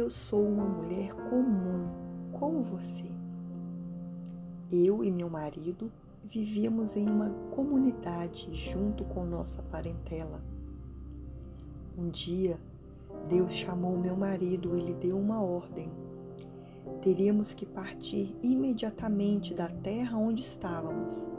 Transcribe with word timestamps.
Eu 0.00 0.08
sou 0.08 0.48
uma 0.48 0.64
mulher 0.64 1.12
comum, 1.28 1.86
como 2.32 2.62
você. 2.62 3.04
Eu 4.72 5.04
e 5.04 5.10
meu 5.10 5.28
marido 5.28 5.92
vivíamos 6.24 6.96
em 6.96 7.06
uma 7.06 7.28
comunidade 7.54 8.48
junto 8.54 9.04
com 9.04 9.26
nossa 9.26 9.62
parentela. 9.64 10.42
Um 11.98 12.08
dia, 12.08 12.58
Deus 13.28 13.52
chamou 13.52 13.98
meu 13.98 14.16
marido 14.16 14.74
e 14.74 14.80
lhe 14.80 14.94
deu 14.94 15.18
uma 15.18 15.42
ordem. 15.42 15.92
Teríamos 17.02 17.52
que 17.52 17.66
partir 17.66 18.34
imediatamente 18.42 19.52
da 19.52 19.68
terra 19.68 20.16
onde 20.16 20.40
estávamos 20.40 21.30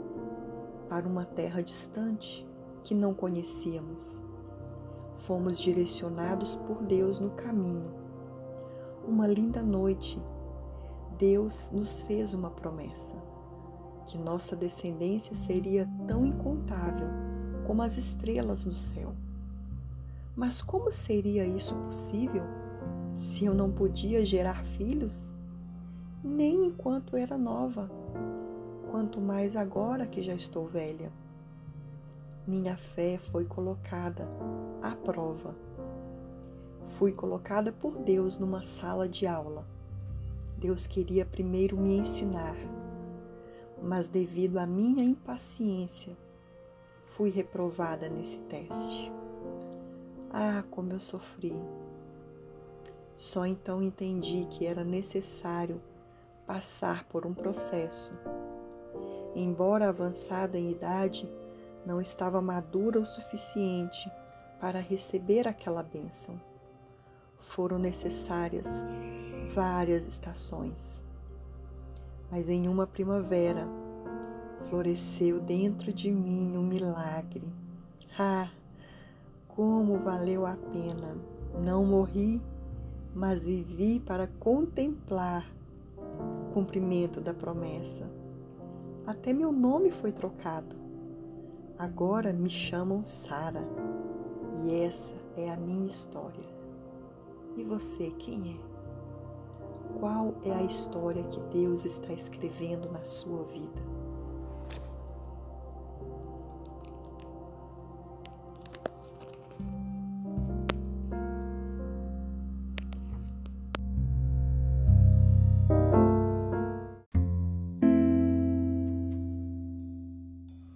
para 0.88 1.08
uma 1.08 1.24
terra 1.24 1.60
distante 1.64 2.46
que 2.84 2.94
não 2.94 3.12
conhecíamos. 3.12 4.22
Fomos 5.16 5.58
direcionados 5.58 6.54
por 6.54 6.80
Deus 6.84 7.18
no 7.18 7.30
caminho. 7.30 8.01
Uma 9.06 9.26
linda 9.26 9.62
noite, 9.62 10.20
Deus 11.18 11.70
nos 11.70 12.02
fez 12.02 12.32
uma 12.34 12.50
promessa: 12.50 13.16
que 14.06 14.16
nossa 14.18 14.56
descendência 14.56 15.34
seria 15.34 15.88
tão 16.06 16.24
incontável 16.24 17.08
como 17.66 17.82
as 17.82 17.96
estrelas 17.96 18.64
no 18.64 18.74
céu. 18.74 19.14
Mas 20.34 20.62
como 20.62 20.90
seria 20.90 21.46
isso 21.46 21.74
possível 21.74 22.44
se 23.14 23.44
eu 23.44 23.54
não 23.54 23.70
podia 23.70 24.24
gerar 24.24 24.64
filhos? 24.64 25.36
Nem 26.24 26.66
enquanto 26.66 27.16
era 27.16 27.36
nova, 27.36 27.90
quanto 28.90 29.20
mais 29.20 29.56
agora 29.56 30.06
que 30.06 30.22
já 30.22 30.34
estou 30.34 30.66
velha 30.66 31.12
minha 32.46 32.76
fé 32.76 33.18
foi 33.18 33.44
colocada 33.44 34.28
à 34.82 34.96
prova. 34.96 35.54
Fui 36.86 37.12
colocada 37.12 37.72
por 37.72 37.98
Deus 37.98 38.38
numa 38.38 38.62
sala 38.62 39.08
de 39.08 39.26
aula. 39.26 39.66
Deus 40.58 40.86
queria 40.86 41.24
primeiro 41.26 41.76
me 41.76 41.96
ensinar, 41.96 42.56
mas 43.82 44.06
devido 44.06 44.58
à 44.58 44.66
minha 44.66 45.02
impaciência, 45.02 46.16
fui 47.02 47.30
reprovada 47.30 48.08
nesse 48.08 48.38
teste. 48.40 49.12
Ah, 50.30 50.62
como 50.70 50.92
eu 50.92 51.00
sofri! 51.00 51.54
Só 53.16 53.44
então 53.44 53.82
entendi 53.82 54.46
que 54.50 54.66
era 54.66 54.84
necessário 54.84 55.80
passar 56.46 57.04
por 57.04 57.26
um 57.26 57.34
processo. 57.34 58.12
Embora 59.34 59.88
avançada 59.88 60.58
em 60.58 60.70
idade, 60.70 61.28
não 61.84 62.00
estava 62.00 62.40
madura 62.40 63.00
o 63.00 63.06
suficiente 63.06 64.10
para 64.60 64.78
receber 64.78 65.48
aquela 65.48 65.82
bênção. 65.82 66.40
Foram 67.42 67.78
necessárias 67.78 68.86
várias 69.54 70.06
estações. 70.06 71.02
Mas 72.30 72.48
em 72.48 72.66
uma 72.66 72.86
primavera 72.86 73.68
floresceu 74.70 75.38
dentro 75.38 75.92
de 75.92 76.10
mim 76.10 76.56
um 76.56 76.62
milagre. 76.62 77.46
Ah, 78.18 78.48
como 79.48 79.98
valeu 79.98 80.46
a 80.46 80.56
pena! 80.56 81.16
Não 81.62 81.84
morri, 81.84 82.40
mas 83.14 83.44
vivi 83.44 84.00
para 84.00 84.26
contemplar 84.26 85.46
o 85.98 86.54
cumprimento 86.54 87.20
da 87.20 87.34
promessa. 87.34 88.10
Até 89.06 89.34
meu 89.34 89.52
nome 89.52 89.90
foi 89.90 90.12
trocado. 90.12 90.74
Agora 91.78 92.32
me 92.32 92.48
chamam 92.48 93.04
Sara 93.04 93.62
e 94.64 94.74
essa 94.74 95.12
é 95.36 95.50
a 95.50 95.56
minha 95.56 95.86
história. 95.86 96.51
E 97.54 97.62
você, 97.64 98.10
quem 98.12 98.54
é? 98.54 98.72
Qual 100.00 100.34
é 100.44 100.52
a 100.52 100.62
história 100.62 101.22
que 101.24 101.38
Deus 101.52 101.84
está 101.84 102.12
escrevendo 102.12 102.90
na 102.90 103.04
sua 103.04 103.44
vida? 103.44 103.82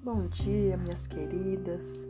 Bom 0.05 0.27
dia, 0.29 0.77
minhas 0.77 1.07
queridas. 1.07 2.07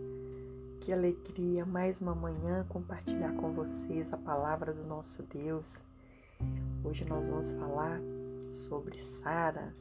Que 0.87 0.93
alegria 0.93 1.67
mais 1.67 2.01
uma 2.01 2.15
manhã 2.15 2.65
compartilhar 2.69 3.33
com 3.33 3.53
vocês 3.53 4.13
a 4.13 4.17
palavra 4.17 4.73
do 4.73 4.85
nosso 4.85 5.25
Deus. 5.25 5.85
Hoje 6.85 7.05
nós 7.05 7.29
vamos 7.29 7.51
falar 7.55 8.01
sobre 8.49 8.97
Sara, 8.97 9.75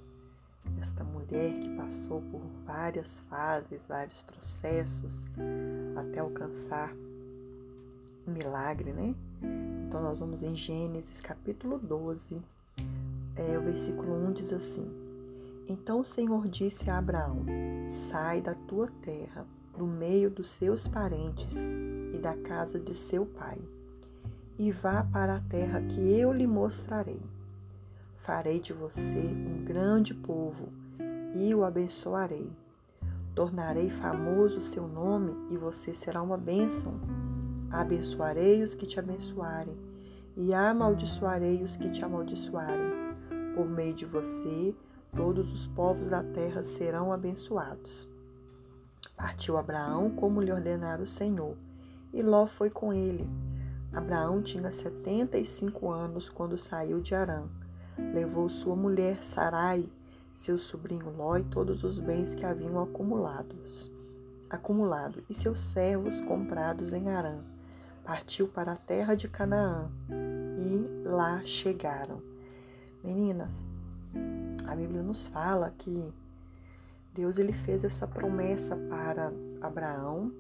esta 0.79 1.03
mulher 1.03 1.59
que 1.59 1.69
passou 1.75 2.23
por 2.23 2.41
várias 2.65 3.19
fases, 3.19 3.87
vários 3.87 4.23
processos 4.23 5.29
até 5.95 6.21
alcançar 6.21 6.91
um 8.27 8.31
milagre, 8.31 8.91
né? 8.91 9.13
Então 9.87 10.01
nós 10.01 10.19
vamos 10.19 10.41
em 10.41 10.55
Gênesis 10.55 11.21
capítulo 11.21 11.77
12, 11.77 12.41
é, 13.35 13.55
o 13.59 13.61
versículo 13.61 14.11
1 14.11 14.33
diz 14.33 14.51
assim: 14.51 15.05
então 15.67 15.99
o 15.99 16.05
Senhor 16.05 16.47
disse 16.47 16.89
a 16.89 16.97
Abraão: 16.97 17.43
Sai 17.87 18.39
da 18.39 18.53
tua 18.53 18.87
terra, 19.01 19.45
do 19.77 19.85
meio 19.85 20.29
dos 20.29 20.47
seus 20.47 20.87
parentes 20.87 21.71
e 22.13 22.17
da 22.17 22.35
casa 22.35 22.79
de 22.79 22.95
seu 22.95 23.25
pai, 23.25 23.59
e 24.57 24.71
vá 24.71 25.03
para 25.03 25.35
a 25.35 25.41
terra 25.41 25.81
que 25.81 26.17
eu 26.17 26.31
lhe 26.31 26.47
mostrarei. 26.47 27.21
Farei 28.17 28.59
de 28.59 28.73
você 28.73 29.13
um 29.13 29.63
grande 29.63 30.13
povo 30.13 30.69
e 31.33 31.53
o 31.53 31.63
abençoarei. 31.63 32.49
Tornarei 33.35 33.89
famoso 33.89 34.59
o 34.59 34.61
seu 34.61 34.87
nome 34.87 35.35
e 35.53 35.57
você 35.57 35.93
será 35.93 36.21
uma 36.21 36.37
bênção. 36.37 36.93
Abençoarei 37.69 38.63
os 38.63 38.73
que 38.73 38.85
te 38.85 38.99
abençoarem 38.99 39.77
e 40.37 40.53
amaldiçoarei 40.53 41.61
os 41.61 41.75
que 41.75 41.89
te 41.89 42.03
amaldiçoarem. 42.03 42.93
Por 43.53 43.69
meio 43.69 43.93
de 43.93 44.05
você, 44.05 44.73
todos 45.15 45.51
os 45.51 45.67
povos 45.67 46.07
da 46.07 46.23
terra 46.23 46.63
serão 46.63 47.11
abençoados. 47.11 48.07
Partiu 49.15 49.57
Abraão 49.57 50.09
como 50.11 50.41
lhe 50.41 50.51
ordenara 50.51 51.01
o 51.01 51.07
Senhor, 51.07 51.55
e 52.13 52.21
Ló 52.21 52.45
foi 52.45 52.69
com 52.69 52.93
ele. 52.93 53.29
Abraão 53.93 54.41
tinha 54.41 54.69
setenta 54.71 55.37
e 55.37 55.45
cinco 55.45 55.89
anos 55.89 56.27
quando 56.27 56.57
saiu 56.57 56.99
de 56.99 57.15
Arã. 57.15 57.43
Levou 57.97 58.49
sua 58.49 58.75
mulher 58.75 59.23
Sarai, 59.23 59.89
seu 60.33 60.57
sobrinho 60.57 61.15
Ló 61.15 61.37
e 61.37 61.43
todos 61.43 61.83
os 61.83 61.97
bens 61.97 62.35
que 62.35 62.45
haviam 62.45 62.81
acumulados, 62.81 63.89
acumulado, 64.49 65.23
e 65.29 65.33
seus 65.33 65.59
servos 65.59 66.19
comprados 66.19 66.91
em 66.91 67.09
Arã. 67.09 67.37
Partiu 68.03 68.47
para 68.47 68.73
a 68.73 68.77
terra 68.77 69.15
de 69.15 69.29
Canaã 69.29 69.89
e 70.57 71.07
lá 71.07 71.41
chegaram. 71.43 72.21
Meninas, 73.03 73.65
a 74.67 74.75
Bíblia 74.75 75.01
nos 75.01 75.27
fala 75.27 75.73
que 75.77 76.13
Deus 77.15 77.37
ele 77.37 77.53
fez 77.53 77.85
essa 77.85 78.05
promessa 78.05 78.75
para 78.75 79.31
Abraão, 79.61 80.33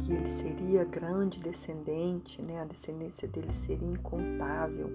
que 0.00 0.12
ele 0.12 0.28
seria 0.28 0.84
grande 0.84 1.40
descendente, 1.40 2.42
né? 2.42 2.60
A 2.60 2.64
descendência 2.64 3.28
dele 3.28 3.52
seria 3.52 3.86
incontável, 3.86 4.90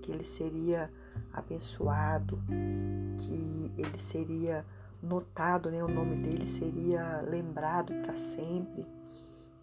que 0.00 0.12
ele 0.12 0.22
seria 0.22 0.88
abençoado, 1.32 2.38
que 3.18 3.72
ele 3.76 3.98
seria 3.98 4.64
notado, 5.02 5.68
né? 5.68 5.82
O 5.82 5.88
nome 5.88 6.14
dele 6.14 6.46
seria 6.46 7.20
lembrado 7.22 7.92
para 8.04 8.14
sempre. 8.14 8.86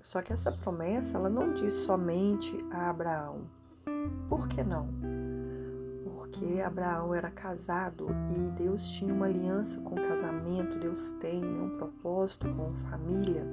Só 0.02 0.22
que 0.22 0.34
essa 0.34 0.52
promessa 0.52 1.16
ela 1.16 1.30
não 1.30 1.54
diz 1.54 1.74
somente 1.74 2.60
a 2.72 2.90
Abraão. 2.90 3.44
Por 4.28 4.50
que 4.50 4.64
não? 4.64 4.90
Porque 6.32 6.62
Abraão 6.62 7.14
era 7.14 7.30
casado 7.30 8.08
e 8.30 8.52
Deus 8.52 8.88
tinha 8.88 9.14
uma 9.14 9.26
aliança 9.26 9.80
com 9.82 9.96
o 9.96 10.08
casamento, 10.08 10.80
Deus 10.80 11.12
tem 11.20 11.44
um 11.44 11.78
propósito 11.78 12.48
com 12.56 12.74
família. 12.90 13.44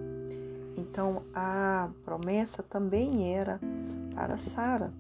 Então 0.76 1.24
a 1.34 1.90
promessa 2.04 2.62
também 2.62 3.34
era 3.34 3.60
para 4.14 4.38
Sara. 4.38 4.92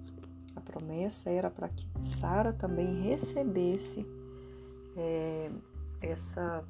A 0.56 0.60
promessa 0.60 1.30
era 1.30 1.48
para 1.48 1.68
que 1.68 1.86
Sara 2.00 2.52
também 2.52 3.00
recebesse 3.02 4.04
é, 4.96 5.50
essa 6.00 6.64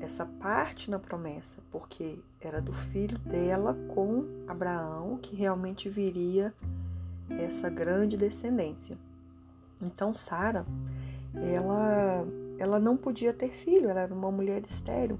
essa 0.00 0.24
parte 0.24 0.90
na 0.90 0.98
promessa, 0.98 1.58
porque 1.72 2.18
era 2.40 2.62
do 2.62 2.72
filho 2.72 3.18
dela 3.18 3.76
com 3.94 4.24
Abraão 4.46 5.18
que 5.20 5.34
realmente 5.34 5.88
viria 5.88 6.54
essa 7.30 7.68
grande 7.68 8.16
descendência. 8.16 8.96
Então 9.80 10.12
Sara, 10.14 10.66
ela 11.34 12.26
ela 12.58 12.80
não 12.80 12.96
podia 12.96 13.32
ter 13.32 13.50
filho, 13.50 13.88
ela 13.88 14.00
era 14.00 14.12
uma 14.14 14.32
mulher 14.32 14.64
estéril. 14.66 15.18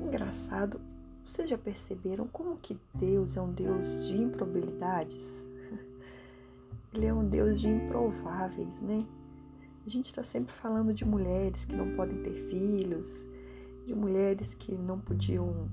Engraçado, 0.00 0.80
vocês 1.24 1.48
já 1.50 1.58
perceberam 1.58 2.26
como 2.28 2.56
que 2.56 2.78
Deus 2.94 3.36
é 3.36 3.42
um 3.42 3.52
Deus 3.52 4.06
de 4.06 4.16
improbabilidades? 4.16 5.46
ele 6.94 7.06
é 7.06 7.12
um 7.12 7.28
Deus 7.28 7.60
de 7.60 7.68
improváveis, 7.68 8.80
né? 8.80 8.98
A 9.84 9.90
gente 9.90 10.06
está 10.06 10.22
sempre 10.22 10.52
falando 10.52 10.94
de 10.94 11.04
mulheres 11.04 11.64
que 11.64 11.74
não 11.74 11.94
podem 11.96 12.22
ter 12.22 12.34
filhos, 12.48 13.26
de 13.88 13.94
mulheres 13.94 14.52
que 14.52 14.76
não 14.76 14.98
podiam 14.98 15.66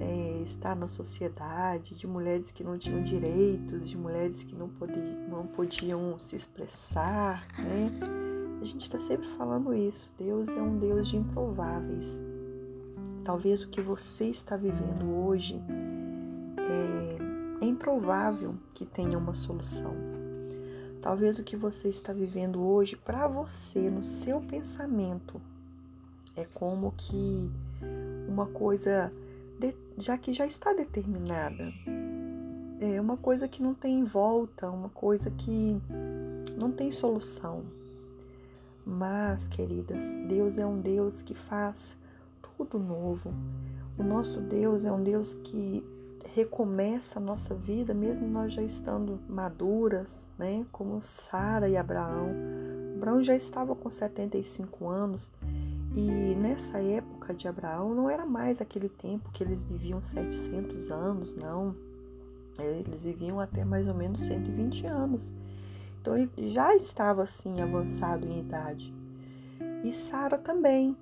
é, 0.00 0.40
estar 0.42 0.74
na 0.74 0.86
sociedade, 0.86 1.94
de 1.94 2.06
mulheres 2.06 2.50
que 2.50 2.64
não 2.64 2.78
tinham 2.78 3.02
direitos, 3.02 3.86
de 3.86 3.98
mulheres 3.98 4.42
que 4.42 4.54
não, 4.54 4.66
podiam, 4.66 5.28
não 5.28 5.46
podiam 5.46 6.18
se 6.18 6.36
expressar, 6.36 7.46
né? 7.58 7.90
A 8.62 8.64
gente 8.64 8.80
está 8.80 8.98
sempre 8.98 9.28
falando 9.28 9.74
isso. 9.74 10.10
Deus 10.16 10.48
é 10.48 10.62
um 10.62 10.78
Deus 10.78 11.06
de 11.08 11.18
improváveis. 11.18 12.22
Talvez 13.24 13.62
o 13.62 13.68
que 13.68 13.82
você 13.82 14.24
está 14.24 14.56
vivendo 14.56 15.14
hoje 15.14 15.60
é, 17.60 17.62
é 17.62 17.68
improvável 17.68 18.54
que 18.72 18.86
tenha 18.86 19.18
uma 19.18 19.34
solução. 19.34 19.94
Talvez 21.02 21.38
o 21.38 21.44
que 21.44 21.56
você 21.56 21.88
está 21.88 22.10
vivendo 22.14 22.62
hoje, 22.62 22.96
para 22.96 23.28
você, 23.28 23.90
no 23.90 24.02
seu 24.02 24.40
pensamento, 24.40 25.38
é 26.40 26.46
como 26.54 26.92
que 26.96 27.50
uma 28.28 28.46
coisa, 28.46 29.12
de, 29.58 29.74
já 29.98 30.16
que 30.16 30.32
já 30.32 30.46
está 30.46 30.72
determinada, 30.72 31.72
é 32.80 33.00
uma 33.00 33.16
coisa 33.16 33.46
que 33.46 33.62
não 33.62 33.74
tem 33.74 34.02
volta, 34.04 34.70
uma 34.70 34.88
coisa 34.88 35.30
que 35.30 35.80
não 36.56 36.72
tem 36.72 36.90
solução. 36.90 37.62
Mas, 38.86 39.46
queridas, 39.48 40.02
Deus 40.28 40.56
é 40.56 40.66
um 40.66 40.80
Deus 40.80 41.20
que 41.20 41.34
faz 41.34 41.96
tudo 42.56 42.78
novo. 42.78 43.32
O 43.98 44.02
nosso 44.02 44.40
Deus 44.40 44.84
é 44.84 44.90
um 44.90 45.02
Deus 45.02 45.34
que 45.34 45.84
recomeça 46.34 47.18
a 47.18 47.22
nossa 47.22 47.54
vida, 47.54 47.92
mesmo 47.92 48.26
nós 48.26 48.52
já 48.52 48.62
estando 48.62 49.20
maduras, 49.28 50.28
né? 50.38 50.64
Como 50.72 51.00
Sara 51.02 51.68
e 51.68 51.76
Abraão. 51.76 52.30
Abraão 52.96 53.22
já 53.22 53.34
estava 53.34 53.74
com 53.74 53.90
75 53.90 54.88
anos 54.88 55.32
e 55.94 56.36
nessa 56.36 56.78
época 56.78 57.34
de 57.34 57.48
Abraão 57.48 57.94
não 57.94 58.08
era 58.08 58.24
mais 58.24 58.60
aquele 58.60 58.88
tempo 58.88 59.30
que 59.32 59.42
eles 59.42 59.62
viviam 59.62 60.00
700 60.00 60.90
anos, 60.90 61.34
não. 61.34 61.74
Eles 62.58 63.04
viviam 63.04 63.40
até 63.40 63.64
mais 63.64 63.88
ou 63.88 63.94
menos 63.94 64.20
120 64.20 64.86
anos. 64.86 65.34
Então 66.00 66.16
ele 66.16 66.30
já 66.48 66.74
estava 66.76 67.22
assim 67.22 67.60
avançado 67.60 68.26
em 68.26 68.38
idade. 68.38 68.94
E 69.82 69.90
Sara 69.90 70.38
também. 70.38 70.96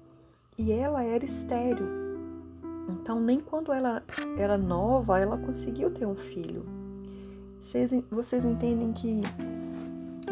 E 0.57 0.73
ela 0.73 1.05
era 1.05 1.25
estéril. 1.25 1.87
Então 2.89 3.21
nem 3.21 3.39
quando 3.39 3.73
ela 3.73 4.03
era 4.39 4.57
nova 4.57 5.21
ela 5.21 5.37
conseguiu 5.37 5.91
ter 5.91 6.07
um 6.07 6.17
filho. 6.17 6.65
Vocês, 7.59 7.93
vocês 8.11 8.45
entendem 8.45 8.93
que 8.93 9.21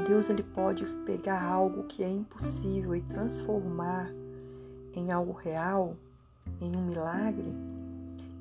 Deus 0.08 0.30
ele 0.30 0.42
pode 0.42 0.84
pegar 1.04 1.42
algo 1.42 1.84
que 1.84 2.02
é 2.02 2.08
impossível 2.08 2.94
e 2.94 3.02
transformar 3.02 4.10
em 4.96 5.12
algo 5.12 5.32
real, 5.32 5.94
em 6.60 6.74
um 6.74 6.86
milagre? 6.86 7.52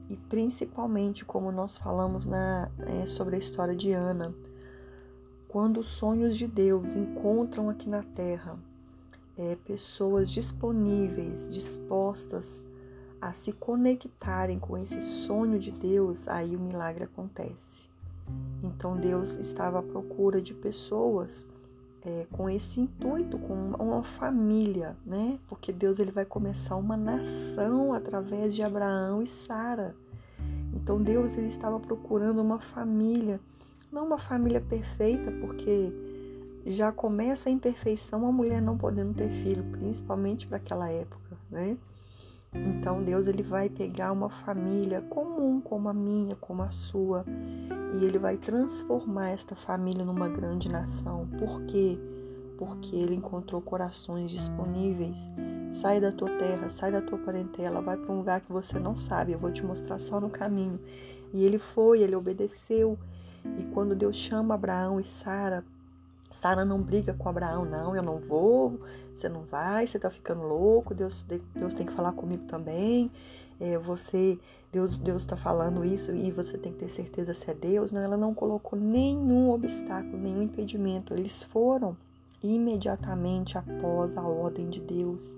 E 0.10 0.16
principalmente 0.16 1.24
como 1.24 1.52
nós 1.52 1.78
falamos 1.78 2.26
na, 2.26 2.70
é, 2.80 3.06
sobre 3.06 3.36
a 3.36 3.40
história 3.40 3.76
de 3.76 3.92
Ana 3.92 4.34
quando 5.56 5.80
os 5.80 5.88
sonhos 5.88 6.36
de 6.36 6.48
Deus 6.48 6.98
encontram 6.98 7.70
aqui 7.70 7.88
na 7.88 8.04
terra 8.04 8.60
é, 9.38 9.56
pessoas 9.66 10.30
disponíveis, 10.30 11.50
dispostas 11.50 12.60
a 13.22 13.32
se 13.32 13.54
conectarem 13.54 14.60
com 14.60 14.78
esse 14.78 15.00
sonho 15.00 15.58
de 15.58 15.72
Deus, 15.72 16.28
aí 16.28 16.58
o 16.58 16.60
milagre 16.60 17.06
acontece. 17.06 17.88
Então 18.62 18.98
Deus 18.98 19.38
estava 19.38 19.80
à 19.80 19.82
procura 19.82 20.42
de 20.42 20.54
pessoas 20.54 21.48
é, 22.06 22.28
com 22.32 22.50
esse 22.50 22.80
intuito, 22.80 23.38
com 23.40 23.54
uma 23.80 24.04
família, 24.04 24.96
né? 25.06 25.40
Porque 25.48 25.72
Deus 25.72 26.00
ele 26.00 26.12
vai 26.12 26.26
começar 26.26 26.76
uma 26.76 26.96
nação 26.96 27.94
através 27.94 28.54
de 28.54 28.62
Abraão 28.62 29.22
e 29.22 29.28
Sara. 29.28 29.96
Então 30.74 31.02
Deus 31.02 31.36
ele 31.38 31.48
estava 31.48 31.80
procurando 31.80 32.42
uma 32.42 32.60
família 32.60 33.40
não 33.96 34.06
uma 34.06 34.18
família 34.18 34.60
perfeita, 34.60 35.32
porque 35.32 35.92
já 36.66 36.92
começa 36.92 37.48
a 37.48 37.52
imperfeição 37.52 38.28
a 38.28 38.32
mulher 38.32 38.62
não 38.62 38.78
podendo 38.78 39.14
ter 39.14 39.30
filho, 39.30 39.64
principalmente 39.72 40.46
para 40.46 40.58
aquela 40.58 40.90
época, 40.90 41.38
né? 41.50 41.78
Então 42.56 43.04
Deus 43.04 43.28
ele 43.28 43.44
vai 43.44 43.70
pegar 43.70 44.12
uma 44.12 44.30
família 44.30 45.02
comum 45.02 45.60
como 45.60 45.90
a 45.90 45.94
minha, 45.94 46.36
como 46.36 46.64
a 46.64 46.72
sua, 46.72 47.26
e 47.94 48.06
ele 48.06 48.18
vai 48.18 48.38
transformar 48.38 49.30
esta 49.30 49.56
família 49.56 50.06
numa 50.06 50.30
grande 50.30 50.70
nação. 50.70 51.28
Por 51.40 51.64
quê? 51.64 51.98
Porque 52.58 52.96
ele 52.96 53.16
encontrou 53.16 53.62
corações 53.62 54.32
disponíveis. 54.32 55.18
Sai 55.72 56.00
da 56.00 56.12
tua 56.12 56.30
terra, 56.38 56.70
sai 56.70 56.92
da 56.92 57.02
tua 57.02 57.18
parentela, 57.18 57.82
vai 57.82 57.98
para 57.98 58.14
um 58.14 58.18
lugar 58.20 58.42
que 58.42 58.52
você 58.52 58.80
não 58.80 58.96
sabe, 58.96 59.34
eu 59.34 59.40
vou 59.40 59.52
te 59.52 59.64
mostrar 59.66 60.00
só 60.00 60.22
no 60.22 60.30
caminho. 60.30 60.80
E 61.34 61.44
ele 61.44 61.58
foi, 61.58 62.02
ele 62.02 62.16
obedeceu, 62.16 62.98
e 63.60 63.64
quando 63.74 63.96
Deus 63.96 64.16
chama 64.16 64.56
Abraão 64.56 65.00
e 65.00 65.04
Sara, 65.04 65.66
Sara 66.36 66.66
não 66.66 66.82
briga 66.82 67.14
com 67.14 67.30
Abraão, 67.30 67.64
não, 67.66 67.96
eu 67.96 68.04
não 68.04 68.20
vou, 68.20 68.80
você 69.14 69.30
não 69.30 69.44
vai, 69.44 69.88
você 69.88 69.98
tá 69.98 70.10
ficando 70.10 70.44
louco, 70.44 70.94
Deus, 70.94 71.26
Deus 71.56 71.74
tem 71.74 71.86
que 71.86 71.94
falar 71.94 72.12
comigo 72.12 72.46
também. 72.46 73.10
É, 73.60 73.78
você, 73.78 74.38
Deus, 74.72 74.98
Deus 74.98 75.22
está 75.22 75.38
falando 75.38 75.86
isso 75.86 76.14
e 76.14 76.30
você 76.32 76.58
tem 76.58 76.74
que 76.74 76.80
ter 76.80 76.90
certeza 76.90 77.34
se 77.34 77.50
é 77.50 77.54
Deus. 77.54 77.92
Não, 77.92 78.02
ela 78.02 78.18
não 78.18 78.34
colocou 78.34 78.78
nenhum 78.78 79.50
obstáculo, 79.50 80.18
nenhum 80.18 80.42
impedimento. 80.42 81.14
Eles 81.14 81.42
foram 81.42 81.96
imediatamente 82.44 83.58
após 83.58 84.18
a 84.18 84.22
ordem 84.22 84.70
de 84.70 84.82
Deus. 84.82 85.32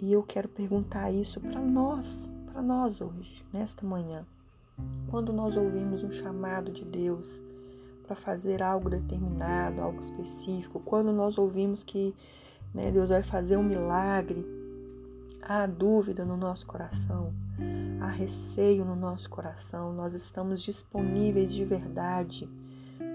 E 0.00 0.12
eu 0.12 0.22
quero 0.22 0.48
perguntar 0.48 1.10
isso 1.10 1.40
para 1.40 1.60
nós, 1.60 2.30
para 2.52 2.62
nós 2.62 3.00
hoje, 3.00 3.44
nesta 3.52 3.84
manhã. 3.84 4.24
Quando 5.10 5.32
nós 5.32 5.56
ouvimos 5.56 6.04
um 6.04 6.12
chamado 6.12 6.70
de 6.70 6.84
Deus 6.84 7.40
para 8.06 8.16
fazer 8.16 8.62
algo 8.62 8.88
determinado, 8.88 9.80
algo 9.80 10.00
específico, 10.00 10.80
quando 10.80 11.12
nós 11.12 11.38
ouvimos 11.38 11.82
que 11.82 12.14
né, 12.72 12.90
Deus 12.90 13.10
vai 13.10 13.22
fazer 13.22 13.56
um 13.56 13.62
milagre, 13.62 14.46
há 15.42 15.66
dúvida 15.66 16.24
no 16.24 16.36
nosso 16.36 16.66
coração, 16.66 17.32
há 18.00 18.08
receio 18.08 18.84
no 18.84 18.96
nosso 18.96 19.28
coração, 19.28 19.92
nós 19.92 20.14
estamos 20.14 20.62
disponíveis 20.62 21.52
de 21.52 21.64
verdade, 21.64 22.48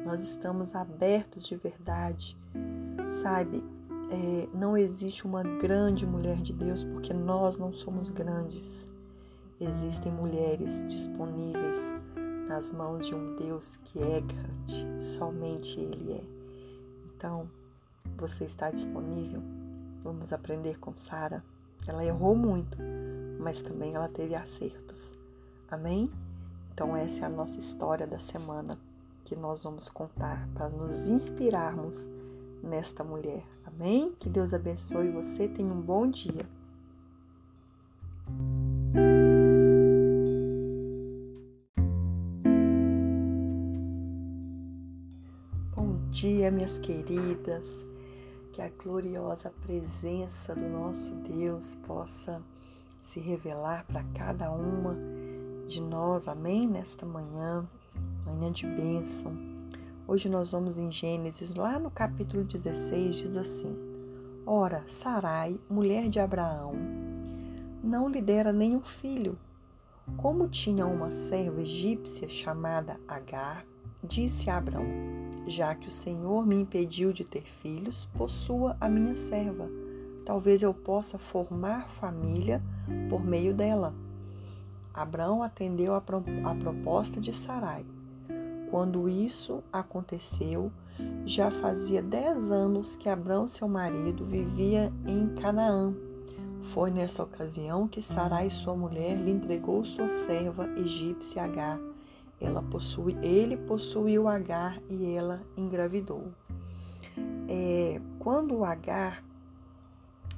nós 0.05 0.23
estamos 0.23 0.75
abertos 0.75 1.43
de 1.43 1.55
verdade. 1.55 2.37
Sabe, 3.07 3.63
é, 4.09 4.47
não 4.53 4.77
existe 4.77 5.25
uma 5.25 5.43
grande 5.43 6.05
mulher 6.05 6.37
de 6.37 6.53
Deus 6.53 6.83
porque 6.83 7.13
nós 7.13 7.57
não 7.57 7.71
somos 7.71 8.09
grandes 8.09 8.91
existem 9.61 10.11
mulheres 10.11 10.83
disponíveis 10.87 11.93
nas 12.51 12.69
mãos 12.69 13.07
de 13.07 13.15
um 13.15 13.37
Deus 13.37 13.77
que 13.77 13.97
é 13.97 14.19
grande, 14.19 15.01
somente 15.01 15.79
Ele 15.79 16.11
é. 16.11 16.23
Então, 17.15 17.49
você 18.17 18.43
está 18.43 18.69
disponível? 18.69 19.41
Vamos 20.03 20.33
aprender 20.33 20.77
com 20.77 20.93
Sara. 20.93 21.41
Ela 21.87 22.03
errou 22.03 22.35
muito, 22.35 22.77
mas 23.39 23.61
também 23.61 23.95
ela 23.95 24.09
teve 24.09 24.35
acertos. 24.35 25.13
Amém? 25.69 26.11
Então, 26.73 26.93
essa 26.93 27.21
é 27.21 27.23
a 27.23 27.29
nossa 27.29 27.57
história 27.57 28.05
da 28.05 28.19
semana 28.19 28.77
que 29.23 29.33
nós 29.33 29.63
vamos 29.63 29.87
contar 29.87 30.45
para 30.53 30.67
nos 30.67 31.07
inspirarmos 31.07 32.09
nesta 32.61 33.01
mulher. 33.01 33.45
Amém? 33.65 34.13
Que 34.19 34.29
Deus 34.29 34.53
abençoe 34.53 35.09
você. 35.09 35.47
Tenha 35.47 35.71
um 35.71 35.81
bom 35.81 36.05
dia. 36.05 36.45
Dia, 46.11 46.51
minhas 46.51 46.77
queridas. 46.77 47.85
Que 48.51 48.61
a 48.61 48.69
gloriosa 48.69 49.51
presença 49.61 50.53
do 50.53 50.67
nosso 50.67 51.15
Deus 51.15 51.75
possa 51.87 52.41
se 52.99 53.19
revelar 53.19 53.85
para 53.85 54.03
cada 54.13 54.51
uma 54.51 54.95
de 55.67 55.81
nós, 55.81 56.27
amém? 56.27 56.67
Nesta 56.67 57.05
manhã, 57.05 57.67
manhã 58.25 58.51
de 58.51 58.67
bênção. 58.67 59.31
Hoje 60.05 60.27
nós 60.27 60.51
vamos 60.51 60.77
em 60.77 60.91
Gênesis, 60.91 61.55
lá 61.55 61.79
no 61.79 61.89
capítulo 61.89 62.43
16, 62.43 63.15
diz 63.15 63.37
assim: 63.37 63.73
Ora, 64.45 64.83
Sarai, 64.85 65.57
mulher 65.69 66.09
de 66.09 66.19
Abraão, 66.19 66.73
não 67.81 68.09
lhe 68.09 68.21
dera 68.21 68.51
nenhum 68.51 68.81
filho. 68.81 69.39
Como 70.17 70.49
tinha 70.49 70.85
uma 70.85 71.11
serva 71.11 71.61
egípcia 71.61 72.27
chamada 72.27 72.99
Agar, 73.07 73.65
disse 74.03 74.49
a 74.49 74.57
Abraão: 74.57 75.20
já 75.47 75.73
que 75.75 75.87
o 75.87 75.91
Senhor 75.91 76.45
me 76.45 76.55
impediu 76.55 77.11
de 77.11 77.23
ter 77.23 77.43
filhos, 77.43 78.07
possua 78.17 78.77
a 78.79 78.87
minha 78.87 79.15
serva. 79.15 79.69
Talvez 80.25 80.61
eu 80.61 80.73
possa 80.73 81.17
formar 81.17 81.89
família 81.89 82.61
por 83.09 83.25
meio 83.25 83.53
dela. 83.53 83.93
Abraão 84.93 85.41
atendeu 85.41 85.95
a, 85.95 86.01
proposta 86.01 87.19
de 87.19 87.33
Sarai. 87.33 87.85
Quando 88.69 89.09
isso 89.09 89.63
aconteceu, 89.71 90.71
já 91.25 91.49
fazia 91.49 92.01
dez 92.01 92.51
anos 92.51 92.95
que 92.95 93.09
Abraão, 93.09 93.47
seu 93.47 93.67
marido, 93.67 94.25
vivia 94.25 94.91
em 95.05 95.27
Canaã. 95.35 95.93
Foi 96.73 96.91
nessa 96.91 97.23
ocasião 97.23 97.87
que 97.87 98.01
Sarai, 98.01 98.49
sua 98.49 98.75
mulher, 98.75 99.17
lhe 99.17 99.31
entregou 99.31 99.83
sua 99.83 100.07
serva 100.07 100.69
egípcia 100.77 101.43
Agar. 101.43 101.79
Ela 102.41 102.61
possui, 102.61 103.15
ele 103.21 103.55
possuiu 103.55 104.27
Agar 104.27 104.81
e 104.89 105.05
ela 105.15 105.41
engravidou. 105.55 106.33
É, 107.47 108.01
quando 108.17 108.63
Agar 108.63 109.23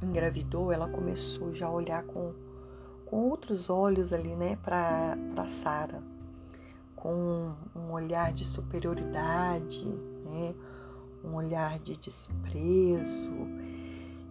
engravidou, 0.01 0.71
ela 0.71 0.89
começou 0.89 1.53
já 1.53 1.67
a 1.67 1.71
olhar 1.71 2.03
com, 2.03 2.33
com 3.05 3.29
outros 3.29 3.69
olhos 3.69 4.11
ali, 4.11 4.35
né, 4.35 4.57
para 4.57 5.47
Sara 5.47 6.03
com 7.03 7.51
um 7.75 7.91
olhar 7.91 8.31
de 8.31 8.45
superioridade, 8.45 9.85
né? 10.23 10.55
um 11.21 11.35
olhar 11.35 11.77
de 11.79 11.97
desprezo, 11.97 13.29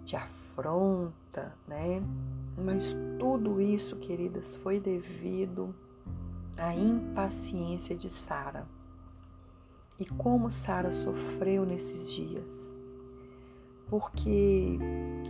de 0.07 0.17
afronta, 0.17 1.55
né? 1.69 2.02
Mas 2.57 2.97
tudo 3.19 3.61
isso, 3.61 3.97
queridas, 3.97 4.57
foi 4.57 4.81
devido 4.81 5.75
à 6.57 6.75
impaciência 6.75 7.97
de 7.97 8.09
Sara. 8.09 8.67
E 9.99 10.07
como 10.07 10.51
Sara 10.51 10.93
sofreu 10.93 11.65
nesses 11.65 12.11
dias. 12.11 12.75
Porque 13.89 14.79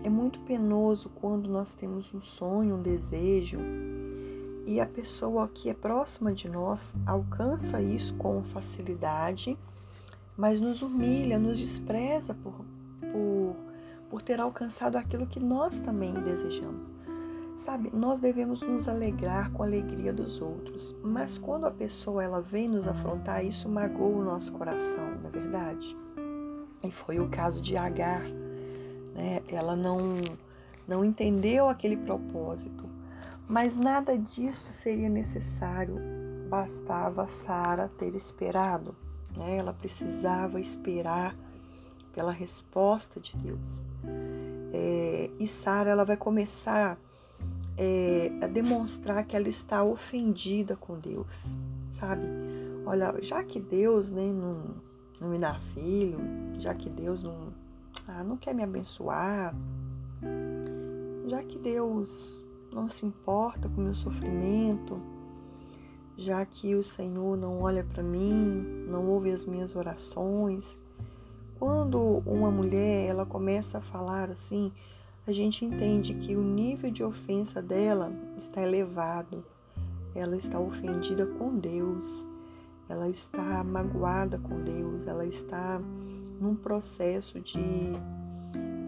é 0.04 0.08
muito 0.08 0.40
penoso 0.40 1.08
quando 1.08 1.50
nós 1.50 1.74
temos 1.74 2.14
um 2.14 2.20
sonho, 2.20 2.76
um 2.76 2.82
desejo, 2.82 3.58
e 4.64 4.80
a 4.80 4.86
pessoa 4.86 5.48
que 5.48 5.68
é 5.68 5.74
próxima 5.74 6.32
de 6.32 6.48
nós 6.48 6.94
alcança 7.04 7.82
isso 7.82 8.14
com 8.14 8.44
facilidade, 8.44 9.58
mas 10.36 10.60
nos 10.60 10.82
humilha, 10.82 11.38
nos 11.38 11.58
despreza 11.58 12.34
por, 12.34 12.64
por, 13.00 13.56
por 14.08 14.22
ter 14.22 14.40
alcançado 14.40 14.96
aquilo 14.96 15.26
que 15.26 15.40
nós 15.40 15.80
também 15.80 16.14
desejamos. 16.14 16.94
Sabe, 17.62 17.90
nós 17.92 18.18
devemos 18.18 18.60
nos 18.62 18.88
alegrar 18.88 19.52
com 19.52 19.62
a 19.62 19.66
alegria 19.66 20.12
dos 20.12 20.40
outros, 20.40 20.94
mas 21.00 21.38
quando 21.38 21.64
a 21.64 21.70
pessoa 21.70 22.22
ela 22.22 22.40
vem 22.40 22.68
nos 22.68 22.88
afrontar, 22.88 23.44
isso 23.44 23.68
magoa 23.68 24.18
o 24.18 24.24
nosso 24.24 24.52
coração, 24.52 25.14
não 25.20 25.28
é 25.28 25.30
verdade? 25.30 25.96
E 26.82 26.90
foi 26.90 27.20
o 27.20 27.28
caso 27.28 27.62
de 27.62 27.76
Agar, 27.76 28.24
né? 29.14 29.42
Ela 29.46 29.76
não 29.76 29.98
não 30.88 31.04
entendeu 31.04 31.68
aquele 31.68 31.96
propósito 31.96 32.90
mas 33.52 33.76
nada 33.76 34.16
disso 34.16 34.72
seria 34.72 35.10
necessário, 35.10 35.96
bastava 36.48 37.28
Sara 37.28 37.90
ter 37.98 38.14
esperado. 38.14 38.96
Né? 39.36 39.56
Ela 39.56 39.74
precisava 39.74 40.58
esperar 40.58 41.36
pela 42.14 42.32
resposta 42.32 43.20
de 43.20 43.36
Deus. 43.36 43.82
É, 44.72 45.30
e 45.38 45.46
Sara 45.46 45.90
ela 45.90 46.02
vai 46.02 46.16
começar 46.16 46.98
é, 47.76 48.30
a 48.40 48.46
demonstrar 48.46 49.24
que 49.24 49.36
ela 49.36 49.48
está 49.48 49.82
ofendida 49.82 50.76
com 50.76 50.98
Deus, 50.98 51.56
sabe? 51.90 52.26
Olha, 52.84 53.16
já 53.22 53.42
que 53.42 53.60
Deus 53.60 54.10
né, 54.10 54.26
não, 54.26 54.74
não 55.20 55.28
me 55.28 55.38
dá 55.38 55.54
filho, 55.74 56.18
já 56.58 56.74
que 56.74 56.90
Deus 56.90 57.22
não, 57.22 57.52
ah, 58.08 58.24
não 58.24 58.36
quer 58.36 58.54
me 58.54 58.62
abençoar, 58.62 59.54
já 61.26 61.42
que 61.42 61.58
Deus 61.58 62.30
não 62.72 62.88
se 62.88 63.06
importa 63.06 63.68
com 63.68 63.80
o 63.80 63.84
meu 63.84 63.94
sofrimento, 63.94 65.00
já 66.16 66.44
que 66.44 66.74
o 66.74 66.82
Senhor 66.82 67.36
não 67.36 67.60
olha 67.60 67.84
para 67.84 68.02
mim, 68.02 68.84
não 68.88 69.08
ouve 69.08 69.30
as 69.30 69.46
minhas 69.46 69.74
orações. 69.74 70.78
Quando 71.58 72.22
uma 72.26 72.50
mulher 72.50 73.08
ela 73.08 73.24
começa 73.24 73.78
a 73.78 73.80
falar 73.80 74.30
assim, 74.30 74.72
a 75.26 75.32
gente 75.32 75.64
entende 75.64 76.14
que 76.14 76.36
o 76.36 76.42
nível 76.42 76.90
de 76.90 77.04
ofensa 77.04 77.62
dela 77.62 78.12
está 78.36 78.62
elevado. 78.62 79.44
Ela 80.14 80.36
está 80.36 80.58
ofendida 80.58 81.26
com 81.26 81.56
Deus. 81.56 82.26
Ela 82.88 83.08
está 83.08 83.64
magoada 83.64 84.38
com 84.38 84.62
Deus, 84.62 85.06
ela 85.06 85.24
está 85.24 85.80
num 86.40 86.54
processo 86.54 87.40
de 87.40 87.92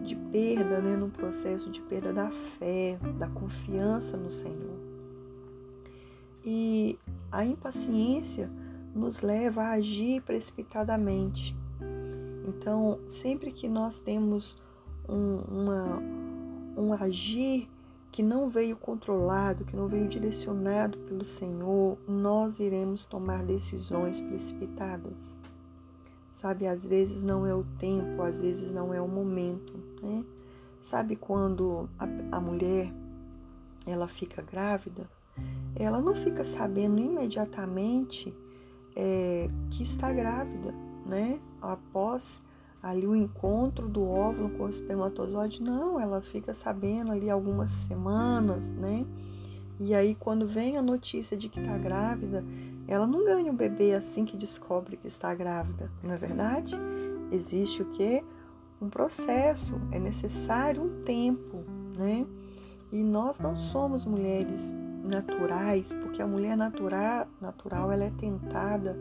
de 0.05 0.15
perda, 0.15 0.79
né, 0.79 0.95
num 0.95 1.09
processo 1.09 1.69
de 1.71 1.81
perda 1.81 2.13
da 2.13 2.29
fé, 2.29 2.97
da 3.17 3.27
confiança 3.27 4.15
no 4.15 4.29
Senhor. 4.29 4.77
E 6.45 6.97
a 7.31 7.43
impaciência 7.43 8.49
nos 8.93 9.21
leva 9.21 9.63
a 9.63 9.71
agir 9.71 10.21
precipitadamente. 10.21 11.55
Então, 12.47 12.99
sempre 13.07 13.51
que 13.51 13.67
nós 13.67 13.99
temos 13.99 14.55
um, 15.09 15.39
uma, 15.47 16.01
um 16.77 16.93
agir 16.93 17.69
que 18.11 18.23
não 18.23 18.47
veio 18.47 18.77
controlado, 18.77 19.65
que 19.65 19.75
não 19.75 19.87
veio 19.87 20.07
direcionado 20.07 20.97
pelo 20.99 21.25
Senhor, 21.25 21.97
nós 22.07 22.59
iremos 22.59 23.05
tomar 23.05 23.43
decisões 23.43 24.21
precipitadas. 24.21 25.37
Sabe, 26.31 26.65
às 26.65 26.85
vezes 26.85 27.21
não 27.21 27.45
é 27.45 27.53
o 27.53 27.65
tempo, 27.77 28.21
às 28.21 28.39
vezes 28.39 28.71
não 28.71 28.93
é 28.93 29.01
o 29.01 29.07
momento, 29.07 29.73
né? 30.01 30.23
Sabe 30.81 31.15
quando 31.15 31.89
a, 31.99 32.37
a 32.37 32.39
mulher 32.39 32.93
ela 33.85 34.07
fica 34.07 34.41
grávida, 34.41 35.09
ela 35.75 36.01
não 36.01 36.15
fica 36.15 36.43
sabendo 36.43 36.99
imediatamente 36.99 38.33
é, 38.95 39.49
que 39.71 39.83
está 39.83 40.11
grávida, 40.11 40.73
né? 41.05 41.39
Após 41.61 42.41
ali 42.85 43.07
o 43.07 43.15
encontro 43.15 43.89
do 43.89 44.07
óvulo 44.07 44.51
com 44.51 44.65
o 44.65 44.69
espermatozoide, 44.69 45.59
não, 45.59 45.99
ela 45.99 46.21
fica 46.21 46.53
sabendo 46.53 47.11
ali 47.11 47.31
algumas 47.31 47.71
semanas, 47.71 48.71
né? 48.73 49.03
E 49.79 49.95
aí 49.95 50.13
quando 50.13 50.45
vem 50.45 50.77
a 50.77 50.83
notícia 50.83 51.35
de 51.35 51.49
que 51.49 51.59
está 51.59 51.79
grávida, 51.79 52.45
ela 52.87 53.07
não 53.07 53.25
ganha 53.25 53.51
o 53.51 53.55
bebê 53.55 53.95
assim 53.95 54.23
que 54.23 54.37
descobre 54.37 54.97
que 54.97 55.07
está 55.07 55.33
grávida, 55.33 55.89
não 56.03 56.13
é 56.13 56.17
verdade? 56.17 56.75
Existe 57.31 57.81
o 57.81 57.85
que? 57.85 58.23
Um 58.79 58.87
processo, 58.87 59.81
é 59.91 59.97
necessário 59.97 60.83
um 60.83 61.03
tempo, 61.03 61.63
né? 61.97 62.23
E 62.91 63.03
nós 63.03 63.39
não 63.39 63.57
somos 63.57 64.05
mulheres 64.05 64.71
naturais, 65.03 65.91
porque 66.03 66.21
a 66.21 66.27
mulher 66.27 66.55
natural, 66.55 67.27
natural 67.41 67.91
ela 67.91 68.03
é 68.03 68.11
tentada 68.11 68.95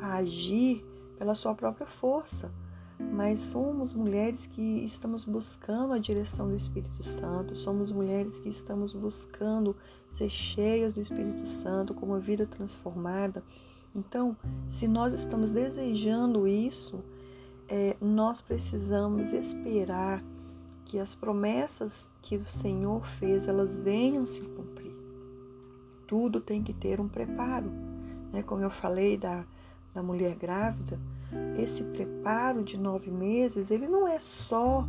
a 0.00 0.16
agir 0.16 0.84
pela 1.16 1.36
sua 1.36 1.54
própria 1.54 1.86
força 1.86 2.50
mas 2.98 3.38
somos 3.38 3.94
mulheres 3.94 4.46
que 4.46 4.84
estamos 4.84 5.24
buscando 5.24 5.92
a 5.92 5.98
direção 5.98 6.48
do 6.48 6.54
Espírito 6.56 7.02
Santo, 7.02 7.56
somos 7.56 7.92
mulheres 7.92 8.40
que 8.40 8.48
estamos 8.48 8.92
buscando 8.92 9.76
ser 10.10 10.28
cheias 10.28 10.94
do 10.94 11.00
Espírito 11.00 11.46
Santo, 11.46 11.94
com 11.94 12.06
uma 12.06 12.18
vida 12.18 12.46
transformada. 12.46 13.42
Então, 13.94 14.36
se 14.66 14.88
nós 14.88 15.12
estamos 15.12 15.50
desejando 15.50 16.46
isso, 16.46 17.02
é, 17.68 17.96
nós 18.00 18.40
precisamos 18.40 19.32
esperar 19.32 20.22
que 20.84 20.98
as 20.98 21.14
promessas 21.14 22.14
que 22.22 22.36
o 22.36 22.46
Senhor 22.46 23.04
fez, 23.18 23.46
elas 23.46 23.78
venham 23.78 24.24
se 24.24 24.40
cumprir. 24.40 24.96
Tudo 26.06 26.40
tem 26.40 26.62
que 26.62 26.72
ter 26.72 27.00
um 27.00 27.08
preparo. 27.08 27.70
Né? 28.32 28.42
Como 28.42 28.62
eu 28.62 28.70
falei 28.70 29.16
da, 29.16 29.44
da 29.92 30.02
mulher 30.02 30.34
grávida, 30.34 30.98
esse 31.58 31.84
preparo 31.84 32.62
de 32.62 32.78
nove 32.78 33.10
meses, 33.10 33.70
ele 33.70 33.86
não 33.86 34.06
é 34.06 34.18
só 34.18 34.86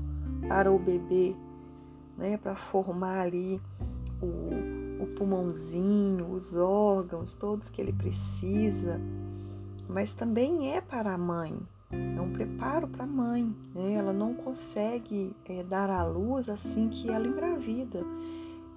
para 0.47 0.71
o 0.71 0.79
bebê, 0.79 1.35
né, 2.17 2.37
para 2.37 2.55
formar 2.55 3.21
ali 3.21 3.61
o, 4.21 5.03
o 5.03 5.07
pulmãozinho, 5.15 6.31
os 6.31 6.55
órgãos, 6.55 7.33
todos 7.33 7.69
que 7.69 7.81
ele 7.81 7.93
precisa, 7.93 8.99
mas 9.87 10.13
também 10.13 10.73
é 10.73 10.81
para 10.81 11.13
a 11.13 11.17
mãe. 11.17 11.57
É 11.91 12.21
um 12.21 12.31
preparo 12.31 12.87
para 12.87 13.03
a 13.03 13.07
mãe. 13.07 13.55
Né? 13.73 13.93
Ela 13.93 14.13
não 14.13 14.35
consegue 14.35 15.35
é, 15.45 15.63
dar 15.63 15.89
à 15.89 16.05
luz 16.05 16.47
assim 16.47 16.87
que 16.87 17.09
ela 17.09 17.27
engravida. 17.27 18.03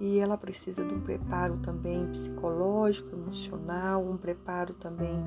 E 0.01 0.19
ela 0.19 0.39
precisa 0.39 0.83
de 0.83 0.95
um 0.95 1.01
preparo 1.01 1.59
também 1.59 2.07
psicológico, 2.09 3.15
emocional, 3.15 4.03
um 4.03 4.17
preparo 4.17 4.75
também 4.75 5.23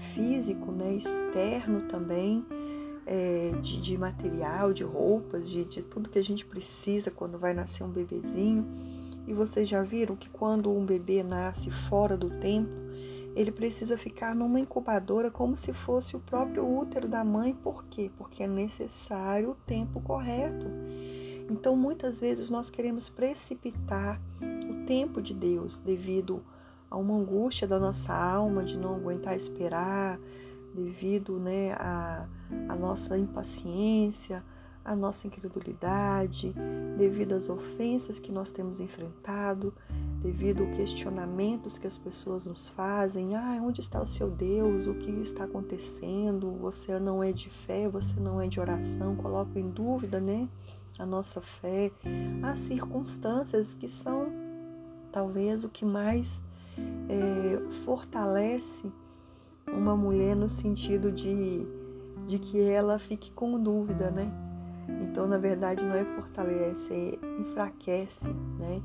físico, 0.00 0.72
né, 0.72 0.94
externo 0.94 1.82
também, 1.82 2.44
é, 3.06 3.52
de, 3.60 3.80
de, 3.80 3.98
material, 3.98 4.72
de 4.72 4.84
roupas, 4.84 5.48
de, 5.48 5.64
de 5.64 5.82
tudo 5.82 6.10
que 6.10 6.18
a 6.18 6.24
gente 6.24 6.44
precisa 6.44 7.10
quando 7.10 7.38
vai 7.38 7.54
nascer 7.54 7.84
um 7.84 7.90
bebezinho. 7.90 8.66
E 9.26 9.32
vocês 9.32 9.68
já 9.68 9.82
viram 9.82 10.16
que 10.16 10.28
quando 10.28 10.72
um 10.72 10.84
bebê 10.84 11.22
nasce 11.22 11.70
fora 11.70 12.16
do 12.16 12.30
tempo, 12.40 12.70
ele 13.34 13.52
precisa 13.52 13.96
ficar 13.96 14.34
numa 14.34 14.58
incubadora 14.58 15.30
como 15.30 15.56
se 15.56 15.72
fosse 15.72 16.16
o 16.16 16.20
próprio 16.20 16.66
útero 16.66 17.08
da 17.08 17.24
mãe. 17.24 17.54
Por 17.54 17.84
quê? 17.84 18.10
Porque 18.16 18.42
é 18.42 18.48
necessário 18.48 19.50
o 19.50 19.54
tempo 19.54 20.00
correto. 20.00 20.66
Então, 21.48 21.76
muitas 21.76 22.20
vezes 22.20 22.50
nós 22.50 22.70
queremos 22.70 23.08
precipitar 23.08 24.20
o 24.40 24.86
tempo 24.86 25.20
de 25.20 25.34
Deus 25.34 25.78
devido 25.78 26.42
a 26.42 26.59
uma 26.96 27.14
angústia 27.14 27.66
da 27.66 27.78
nossa 27.78 28.12
alma 28.12 28.64
de 28.64 28.76
não 28.76 28.94
aguentar 28.94 29.36
esperar, 29.36 30.18
devido 30.74 31.38
né, 31.38 31.72
à, 31.72 32.26
à 32.68 32.76
nossa 32.76 33.16
impaciência, 33.18 34.44
à 34.84 34.96
nossa 34.96 35.26
incredulidade, 35.26 36.54
devido 36.96 37.34
às 37.34 37.48
ofensas 37.48 38.18
que 38.18 38.32
nós 38.32 38.50
temos 38.50 38.80
enfrentado, 38.80 39.74
devido 40.22 40.64
aos 40.64 40.76
questionamentos 40.76 41.78
que 41.78 41.86
as 41.86 41.98
pessoas 41.98 42.46
nos 42.46 42.68
fazem. 42.68 43.34
Ah, 43.34 43.60
onde 43.62 43.80
está 43.80 44.00
o 44.00 44.06
seu 44.06 44.30
Deus? 44.30 44.86
O 44.86 44.94
que 44.94 45.10
está 45.10 45.44
acontecendo? 45.44 46.50
Você 46.60 46.98
não 46.98 47.22
é 47.22 47.32
de 47.32 47.50
fé, 47.50 47.88
você 47.88 48.18
não 48.18 48.40
é 48.40 48.46
de 48.46 48.58
oração. 48.58 49.16
Coloco 49.16 49.58
em 49.58 49.68
dúvida, 49.68 50.20
né? 50.20 50.48
A 50.98 51.06
nossa 51.06 51.40
fé. 51.40 51.92
As 52.42 52.58
circunstâncias 52.58 53.74
que 53.74 53.88
são 53.88 54.32
talvez 55.12 55.64
o 55.64 55.68
que 55.68 55.84
mais 55.84 56.42
é, 57.08 57.70
fortalece 57.84 58.90
uma 59.66 59.96
mulher 59.96 60.34
no 60.34 60.48
sentido 60.48 61.12
de, 61.12 61.66
de 62.26 62.38
que 62.38 62.60
ela 62.60 62.98
fique 62.98 63.30
com 63.32 63.60
dúvida, 63.60 64.10
né? 64.10 64.32
Então, 65.02 65.26
na 65.26 65.38
verdade, 65.38 65.84
não 65.84 65.94
é 65.94 66.04
fortalece, 66.04 66.92
é 66.92 67.40
enfraquece, 67.40 68.30
né? 68.58 68.82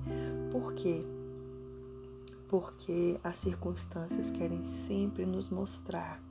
Por 0.52 0.74
quê? 0.74 1.06
Porque 2.48 3.20
as 3.24 3.38
circunstâncias 3.38 4.30
querem 4.30 4.62
sempre 4.62 5.26
nos 5.26 5.50
mostrar 5.50 6.22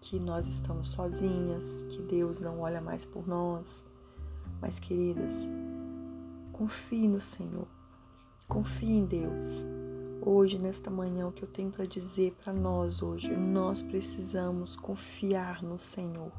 que 0.00 0.18
nós 0.18 0.46
estamos 0.46 0.88
sozinhas, 0.88 1.82
que 1.90 2.02
Deus 2.02 2.40
não 2.40 2.60
olha 2.60 2.80
mais 2.80 3.04
por 3.04 3.26
nós. 3.26 3.84
Mas, 4.60 4.78
queridas, 4.78 5.48
confie 6.52 7.08
no 7.08 7.20
Senhor, 7.20 7.66
confie 8.46 8.98
em 8.98 9.06
Deus. 9.06 9.66
Hoje, 10.22 10.58
nesta 10.58 10.90
manhã, 10.90 11.28
o 11.28 11.32
que 11.32 11.42
eu 11.42 11.48
tenho 11.48 11.70
para 11.70 11.86
dizer 11.86 12.34
para 12.44 12.52
nós 12.52 13.02
hoje, 13.02 13.34
nós 13.34 13.80
precisamos 13.80 14.76
confiar 14.76 15.62
no 15.62 15.78
Senhor. 15.78 16.30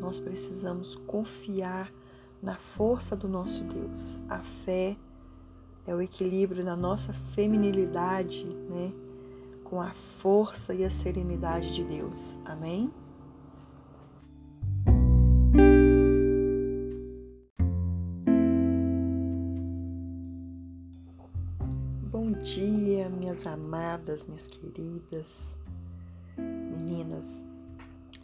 Nós 0.00 0.18
precisamos 0.18 0.96
confiar 0.96 1.92
na 2.42 2.56
força 2.56 3.14
do 3.14 3.28
nosso 3.28 3.62
Deus. 3.64 4.18
A 4.30 4.38
fé 4.38 4.96
é 5.86 5.94
o 5.94 6.00
equilíbrio 6.00 6.64
da 6.64 6.74
nossa 6.74 7.12
feminilidade, 7.12 8.46
né, 8.46 8.92
com 9.62 9.80
a 9.80 9.92
força 10.18 10.74
e 10.74 10.84
a 10.84 10.90
serenidade 10.90 11.74
de 11.74 11.84
Deus. 11.84 12.40
Amém? 12.46 12.90
Minhas 23.32 23.46
amadas, 23.46 24.26
minhas 24.26 24.46
queridas 24.46 25.56
meninas. 26.36 27.46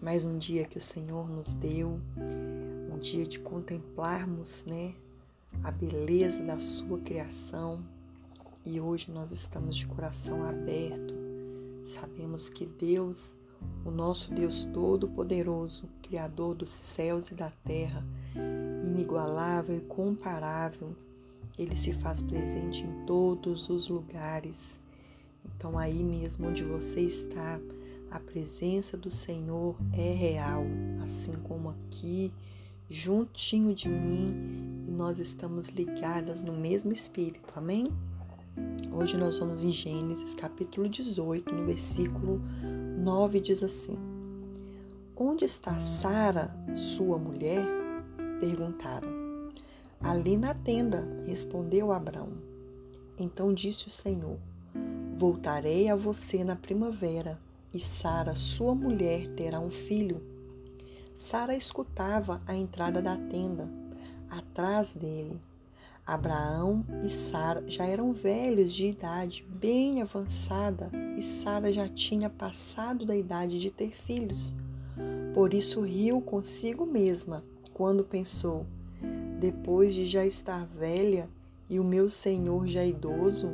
Mais 0.03 0.27
um 0.27 0.37
dia 0.37 0.67
que 0.67 0.77
o 0.77 0.81
Senhor 0.81 1.31
nos 1.31 1.55
deu, 1.55 1.99
um 2.93 2.99
dia 2.99 3.27
de 3.27 3.39
contemplarmos, 3.39 4.67
né, 4.67 4.93
a 5.65 5.71
beleza 5.71 6.43
da 6.43 6.59
sua 6.59 6.99
criação. 6.99 7.83
E 8.67 8.79
hoje 8.83 9.11
nós 9.11 9.33
estamos 9.33 9.77
de 9.77 9.87
coração 9.87 10.45
aberto. 10.45 11.15
Sabemos 11.83 12.51
que 12.51 12.67
Deus, 12.67 13.35
o 13.87 13.91
nosso 13.91 14.35
Deus 14.35 14.67
todo-poderoso, 14.67 15.89
criador 16.03 16.55
dos 16.55 16.71
céus 16.71 17.31
e 17.31 17.35
da 17.35 17.51
terra, 17.65 18.05
inigualável 18.85 19.79
e 19.79 19.89
comparável, 19.89 20.95
ele 21.57 21.75
se 21.75 21.95
faz 21.95 22.21
presente 22.21 22.85
em 22.85 23.07
todos 23.07 23.71
os 23.71 23.89
lugares. 23.89 24.79
Então, 25.57 25.79
aí 25.79 26.03
mesmo 26.03 26.49
onde 26.49 26.63
você 26.63 27.01
está, 27.01 27.61
a 28.11 28.19
presença 28.19 28.97
do 28.97 29.11
Senhor 29.11 29.77
é 29.93 30.13
real, 30.13 30.65
assim 31.03 31.33
como 31.45 31.71
aqui, 31.71 32.33
juntinho 32.89 33.75
de 33.75 33.89
mim, 33.89 34.85
e 34.87 34.91
nós 34.91 35.19
estamos 35.21 35.69
ligadas 35.69 36.43
no 36.43 36.53
mesmo 36.53 36.93
Espírito, 36.93 37.53
amém? 37.57 37.87
Hoje 38.93 39.17
nós 39.17 39.39
vamos 39.39 39.63
em 39.63 39.71
Gênesis 39.71 40.35
capítulo 40.35 40.89
18, 40.89 41.55
no 41.55 41.67
versículo 41.67 42.41
9, 42.99 43.41
diz 43.41 43.63
assim: 43.63 43.97
Onde 45.15 45.45
está 45.45 45.79
Sara, 45.79 46.55
sua 46.75 47.19
mulher? 47.19 47.65
Perguntaram. 48.41 49.09
Ali 50.01 50.37
na 50.37 50.55
tenda, 50.55 51.07
respondeu 51.27 51.93
Abraão. 51.93 52.33
Então 53.19 53.53
disse 53.53 53.87
o 53.89 53.91
Senhor: 53.91 54.39
Voltarei 55.19 55.89
a 55.89 55.97
você 55.97 56.45
na 56.45 56.55
primavera, 56.55 57.41
e 57.75 57.81
Sara, 57.81 58.37
sua 58.37 58.73
mulher, 58.73 59.27
terá 59.27 59.59
um 59.59 59.69
filho. 59.69 60.23
Sara 61.13 61.57
escutava 61.57 62.41
a 62.47 62.55
entrada 62.55 63.03
da 63.03 63.17
tenda, 63.17 63.69
atrás 64.31 64.95
dele. 64.95 65.41
Abraão 66.07 66.87
e 67.05 67.09
Sara 67.09 67.65
já 67.67 67.85
eram 67.85 68.13
velhos 68.13 68.73
de 68.73 68.87
idade 68.87 69.45
bem 69.51 70.03
avançada 70.03 70.89
e 71.17 71.21
Sara 71.21 71.73
já 71.73 71.89
tinha 71.89 72.31
passado 72.31 73.05
da 73.05 73.17
idade 73.17 73.59
de 73.59 73.73
ter 73.73 73.91
filhos. 73.91 74.55
Por 75.35 75.53
isso 75.53 75.81
riu 75.81 76.21
consigo 76.21 76.87
mesma 76.87 77.43
quando 77.75 78.05
pensou: 78.05 78.65
depois 79.41 79.93
de 79.95 80.05
já 80.05 80.25
estar 80.25 80.65
velha 80.65 81.29
e 81.69 81.81
o 81.81 81.85
meu 81.85 82.09
senhor 82.09 82.69
já 82.69 82.85
idoso, 82.85 83.49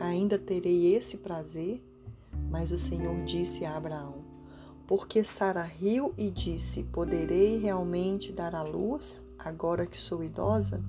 ainda 0.00 0.38
terei 0.38 0.94
esse 0.94 1.18
prazer? 1.18 1.84
Mas 2.50 2.72
o 2.72 2.78
Senhor 2.78 3.22
disse 3.24 3.64
a 3.64 3.76
Abraão: 3.76 4.24
Porque 4.86 5.22
Sara 5.22 5.62
riu 5.62 6.14
e 6.16 6.30
disse: 6.30 6.82
Poderei 6.84 7.58
realmente 7.58 8.32
dar 8.32 8.54
à 8.54 8.62
luz 8.62 9.22
agora 9.38 9.86
que 9.86 10.00
sou 10.00 10.24
idosa? 10.24 10.82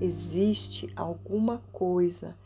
Existe 0.00 0.92
alguma 0.96 1.62
coisa 1.72 2.36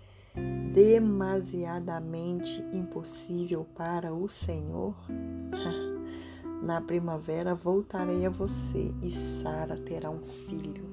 demasiadamente 0.73 2.63
impossível 2.73 3.67
para 3.75 4.13
o 4.13 4.29
Senhor? 4.29 4.95
Na 6.63 6.81
primavera 6.81 7.55
voltarei 7.55 8.27
a 8.27 8.31
você 8.31 8.93
e 9.03 9.11
Sara 9.11 9.77
terá 9.77 10.11
um 10.11 10.21
filho. 10.21 10.87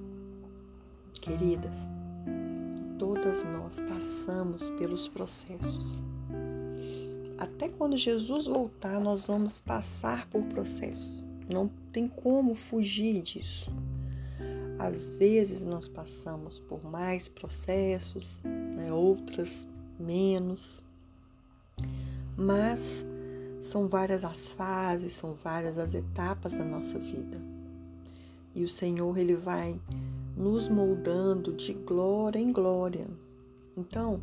Queridas, 1.13 1.89
todas 2.97 3.43
nós 3.43 3.79
passamos 3.81 4.69
pelos 4.71 5.07
processos. 5.07 6.03
Até 7.37 7.67
quando 7.67 7.97
Jesus 7.97 8.47
voltar, 8.47 8.99
nós 8.99 9.27
vamos 9.27 9.59
passar 9.59 10.27
por 10.29 10.43
processo. 10.43 11.25
Não 11.51 11.69
tem 11.91 12.07
como 12.07 12.55
fugir 12.55 13.21
disso. 13.21 13.71
Às 14.79 15.15
vezes 15.15 15.63
nós 15.63 15.87
passamos 15.87 16.59
por 16.59 16.83
mais 16.83 17.27
processos, 17.27 18.39
né, 18.43 18.91
outras 18.91 19.65
menos, 19.97 20.83
mas 22.37 23.05
são 23.61 23.87
várias 23.87 24.23
as 24.23 24.51
fases, 24.51 25.13
são 25.13 25.33
várias 25.33 25.77
as 25.77 25.93
etapas 25.93 26.53
da 26.55 26.63
nossa 26.63 26.99
vida. 26.99 27.41
E 28.53 28.63
o 28.63 28.69
Senhor 28.69 29.17
ele 29.17 29.35
vai 29.35 29.79
nos 30.35 30.69
moldando 30.69 31.53
de 31.53 31.73
glória 31.73 32.39
em 32.39 32.51
glória. 32.51 33.07
Então, 33.77 34.21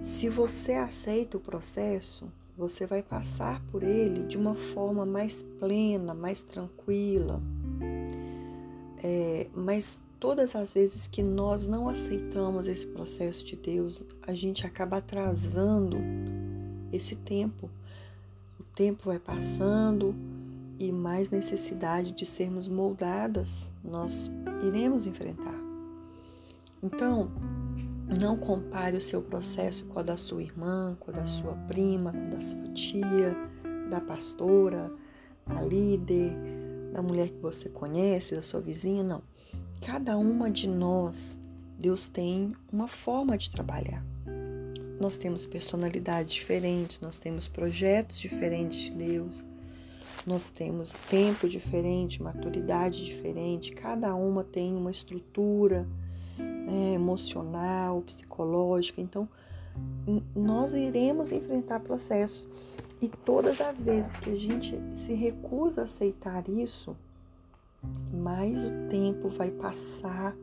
se 0.00 0.28
você 0.28 0.72
aceita 0.72 1.36
o 1.36 1.40
processo, 1.40 2.30
você 2.56 2.86
vai 2.86 3.02
passar 3.02 3.62
por 3.70 3.82
ele 3.82 4.24
de 4.24 4.36
uma 4.36 4.54
forma 4.54 5.06
mais 5.06 5.42
plena, 5.58 6.14
mais 6.14 6.42
tranquila. 6.42 7.40
É, 9.02 9.48
mas 9.54 10.00
todas 10.18 10.54
as 10.54 10.74
vezes 10.74 11.06
que 11.06 11.22
nós 11.22 11.66
não 11.66 11.88
aceitamos 11.88 12.66
esse 12.66 12.86
processo 12.86 13.44
de 13.44 13.56
Deus, 13.56 14.04
a 14.26 14.34
gente 14.34 14.66
acaba 14.66 14.98
atrasando 14.98 15.96
esse 16.92 17.16
tempo. 17.16 17.70
O 18.58 18.64
tempo 18.74 19.04
vai 19.06 19.18
passando 19.18 20.14
e 20.78 20.92
mais 20.92 21.30
necessidade 21.30 22.12
de 22.12 22.24
sermos 22.24 22.66
moldadas 22.68 23.72
nós 23.84 24.30
iremos 24.62 25.06
enfrentar. 25.06 25.58
Então, 26.82 27.30
não 28.08 28.36
compare 28.36 28.96
o 28.96 29.00
seu 29.00 29.22
processo 29.22 29.84
com 29.86 30.00
o 30.00 30.02
da 30.02 30.16
sua 30.16 30.42
irmã, 30.42 30.96
com 30.98 31.10
o 31.10 31.14
da 31.14 31.26
sua 31.26 31.54
prima, 31.68 32.12
com 32.12 32.26
o 32.26 32.30
da 32.30 32.40
sua 32.40 32.68
tia, 32.72 33.36
da 33.88 34.00
pastora, 34.00 34.90
da 35.46 35.62
líder, 35.62 36.36
da 36.92 37.02
mulher 37.02 37.28
que 37.28 37.40
você 37.40 37.68
conhece, 37.68 38.34
da 38.34 38.42
sua 38.42 38.60
vizinha, 38.60 39.02
não. 39.02 39.22
Cada 39.84 40.16
uma 40.16 40.50
de 40.50 40.68
nós, 40.68 41.38
Deus 41.78 42.08
tem 42.08 42.52
uma 42.72 42.88
forma 42.88 43.38
de 43.38 43.50
trabalhar. 43.50 44.04
Nós 45.00 45.16
temos 45.16 45.46
personalidades 45.46 46.32
diferentes, 46.32 47.00
nós 47.00 47.18
temos 47.18 47.48
projetos 47.48 48.18
diferentes 48.18 48.78
de 48.80 48.92
Deus, 48.92 49.44
nós 50.26 50.50
temos 50.50 51.00
tempo 51.08 51.48
diferente, 51.48 52.22
maturidade 52.22 53.04
diferente, 53.04 53.72
cada 53.72 54.14
uma 54.14 54.44
tem 54.44 54.74
uma 54.76 54.90
estrutura 54.90 55.86
né, 56.38 56.94
emocional, 56.94 58.02
psicológica. 58.02 59.00
Então, 59.00 59.28
nós 60.34 60.74
iremos 60.74 61.32
enfrentar 61.32 61.80
processos. 61.80 62.48
E 63.00 63.08
todas 63.08 63.60
as 63.60 63.82
vezes 63.82 64.18
que 64.18 64.30
a 64.30 64.36
gente 64.36 64.78
se 64.94 65.14
recusa 65.14 65.82
a 65.82 65.84
aceitar 65.84 66.46
isso, 66.48 66.94
mais 68.12 68.62
o 68.62 68.70
tempo 68.90 69.28
vai 69.28 69.50
passar 69.50 70.36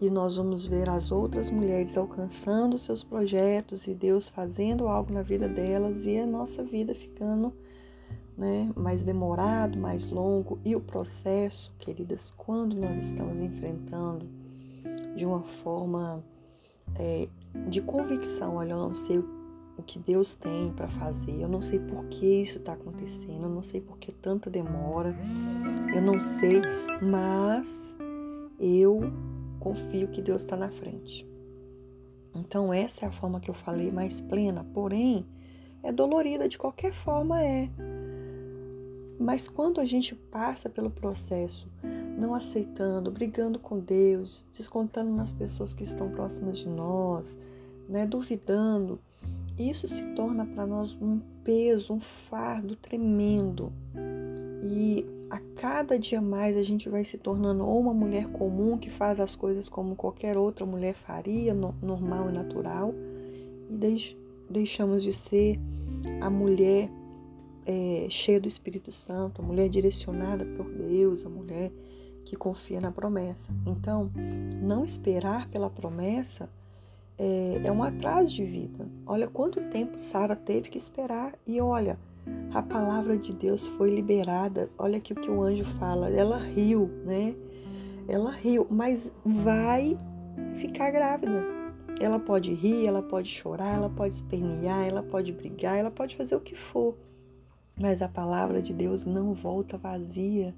e 0.00 0.08
nós 0.08 0.36
vamos 0.36 0.66
ver 0.66 0.88
as 0.88 1.12
outras 1.12 1.50
mulheres 1.50 1.96
alcançando 1.96 2.78
seus 2.78 3.04
projetos 3.04 3.86
e 3.86 3.94
Deus 3.94 4.28
fazendo 4.28 4.88
algo 4.88 5.12
na 5.12 5.22
vida 5.22 5.48
delas 5.48 6.06
e 6.06 6.18
a 6.18 6.26
nossa 6.26 6.62
vida 6.62 6.94
ficando 6.94 7.52
né, 8.36 8.70
mais 8.76 9.02
demorado, 9.02 9.78
mais 9.78 10.06
longo. 10.06 10.58
E 10.64 10.74
o 10.74 10.80
processo, 10.80 11.74
queridas, 11.78 12.30
quando 12.30 12.76
nós 12.76 12.98
estamos 12.98 13.40
enfrentando 13.40 14.26
de 15.14 15.26
uma 15.26 15.42
forma 15.42 16.24
é, 16.96 17.28
de 17.68 17.80
convicção, 17.80 18.56
olha, 18.56 18.72
eu 18.72 18.78
não 18.78 18.94
sei 18.94 19.18
o 19.18 19.82
que 19.82 19.98
Deus 19.98 20.34
tem 20.34 20.72
para 20.72 20.88
fazer, 20.88 21.40
eu 21.40 21.48
não 21.48 21.62
sei 21.62 21.78
por 21.78 22.04
que 22.06 22.42
isso 22.42 22.58
está 22.58 22.72
acontecendo, 22.72 23.44
eu 23.44 23.48
não 23.48 23.62
sei 23.62 23.80
por 23.80 23.98
que 23.98 24.12
tanta 24.12 24.50
demora, 24.50 25.16
eu 25.94 26.02
não 26.02 26.20
sei, 26.20 26.60
mas 27.02 27.96
eu 28.58 29.00
confio 29.58 30.08
que 30.08 30.20
Deus 30.22 30.42
está 30.42 30.56
na 30.56 30.70
frente. 30.70 31.26
Então, 32.34 32.72
essa 32.72 33.04
é 33.04 33.08
a 33.08 33.12
forma 33.12 33.40
que 33.40 33.50
eu 33.50 33.54
falei 33.54 33.90
mais 33.90 34.20
plena, 34.20 34.64
porém, 34.72 35.26
é 35.82 35.90
dolorida 35.90 36.48
de 36.48 36.58
qualquer 36.58 36.92
forma, 36.92 37.42
é. 37.42 37.68
Mas 39.20 39.46
quando 39.46 39.82
a 39.82 39.84
gente 39.84 40.14
passa 40.14 40.70
pelo 40.70 40.88
processo, 40.88 41.68
não 42.16 42.32
aceitando, 42.32 43.10
brigando 43.10 43.58
com 43.58 43.78
Deus, 43.78 44.46
descontando 44.50 45.10
nas 45.10 45.30
pessoas 45.30 45.74
que 45.74 45.84
estão 45.84 46.08
próximas 46.08 46.56
de 46.56 46.70
nós, 46.70 47.38
né, 47.86 48.06
duvidando, 48.06 48.98
isso 49.58 49.86
se 49.86 50.02
torna 50.14 50.46
para 50.46 50.66
nós 50.66 50.96
um 51.02 51.20
peso, 51.44 51.92
um 51.92 52.00
fardo 52.00 52.74
tremendo. 52.74 53.70
E 54.62 55.04
a 55.28 55.38
cada 55.54 55.98
dia 55.98 56.22
mais 56.22 56.56
a 56.56 56.62
gente 56.62 56.88
vai 56.88 57.04
se 57.04 57.18
tornando 57.18 57.62
ou 57.66 57.78
uma 57.78 57.92
mulher 57.92 58.26
comum 58.28 58.78
que 58.78 58.88
faz 58.88 59.20
as 59.20 59.36
coisas 59.36 59.68
como 59.68 59.96
qualquer 59.96 60.38
outra 60.38 60.64
mulher 60.64 60.94
faria, 60.94 61.52
no, 61.52 61.74
normal 61.82 62.30
e 62.30 62.32
natural, 62.32 62.94
e 63.68 63.76
deix, 63.76 64.16
deixamos 64.48 65.02
de 65.02 65.12
ser 65.12 65.60
a 66.22 66.30
mulher 66.30 66.90
é, 67.66 68.06
cheia 68.08 68.40
do 68.40 68.48
Espírito 68.48 68.90
Santo, 68.90 69.42
a 69.42 69.44
mulher 69.44 69.68
direcionada 69.68 70.44
por 70.44 70.70
Deus, 70.70 71.24
a 71.24 71.28
mulher 71.28 71.70
que 72.24 72.36
confia 72.36 72.80
na 72.80 72.92
promessa. 72.92 73.52
Então, 73.66 74.10
não 74.62 74.84
esperar 74.84 75.48
pela 75.48 75.70
promessa 75.70 76.48
é, 77.18 77.60
é 77.64 77.72
um 77.72 77.82
atraso 77.82 78.34
de 78.34 78.44
vida. 78.44 78.88
Olha 79.06 79.28
quanto 79.28 79.60
tempo 79.68 79.98
Sara 79.98 80.34
teve 80.36 80.70
que 80.70 80.78
esperar 80.78 81.34
e 81.46 81.60
olha, 81.60 81.98
a 82.52 82.62
palavra 82.62 83.16
de 83.16 83.32
Deus 83.32 83.68
foi 83.68 83.90
liberada. 83.94 84.70
Olha 84.78 84.98
aqui 84.98 85.12
o 85.12 85.16
que 85.16 85.30
o 85.30 85.42
anjo 85.42 85.64
fala. 85.64 86.10
Ela 86.10 86.38
riu, 86.38 86.90
né? 87.04 87.34
Ela 88.08 88.30
riu, 88.30 88.66
mas 88.70 89.12
vai 89.24 89.96
ficar 90.54 90.90
grávida. 90.90 91.44
Ela 92.00 92.18
pode 92.18 92.52
rir, 92.54 92.86
ela 92.86 93.02
pode 93.02 93.28
chorar, 93.28 93.76
ela 93.76 93.90
pode 93.90 94.14
espernear, 94.14 94.88
ela 94.88 95.02
pode 95.02 95.32
brigar, 95.32 95.76
ela 95.76 95.90
pode 95.90 96.16
fazer 96.16 96.34
o 96.34 96.40
que 96.40 96.54
for. 96.54 96.96
Mas 97.80 98.02
a 98.02 98.08
palavra 98.08 98.60
de 98.60 98.74
Deus 98.74 99.06
não 99.06 99.32
volta 99.32 99.78
vazia. 99.78 100.54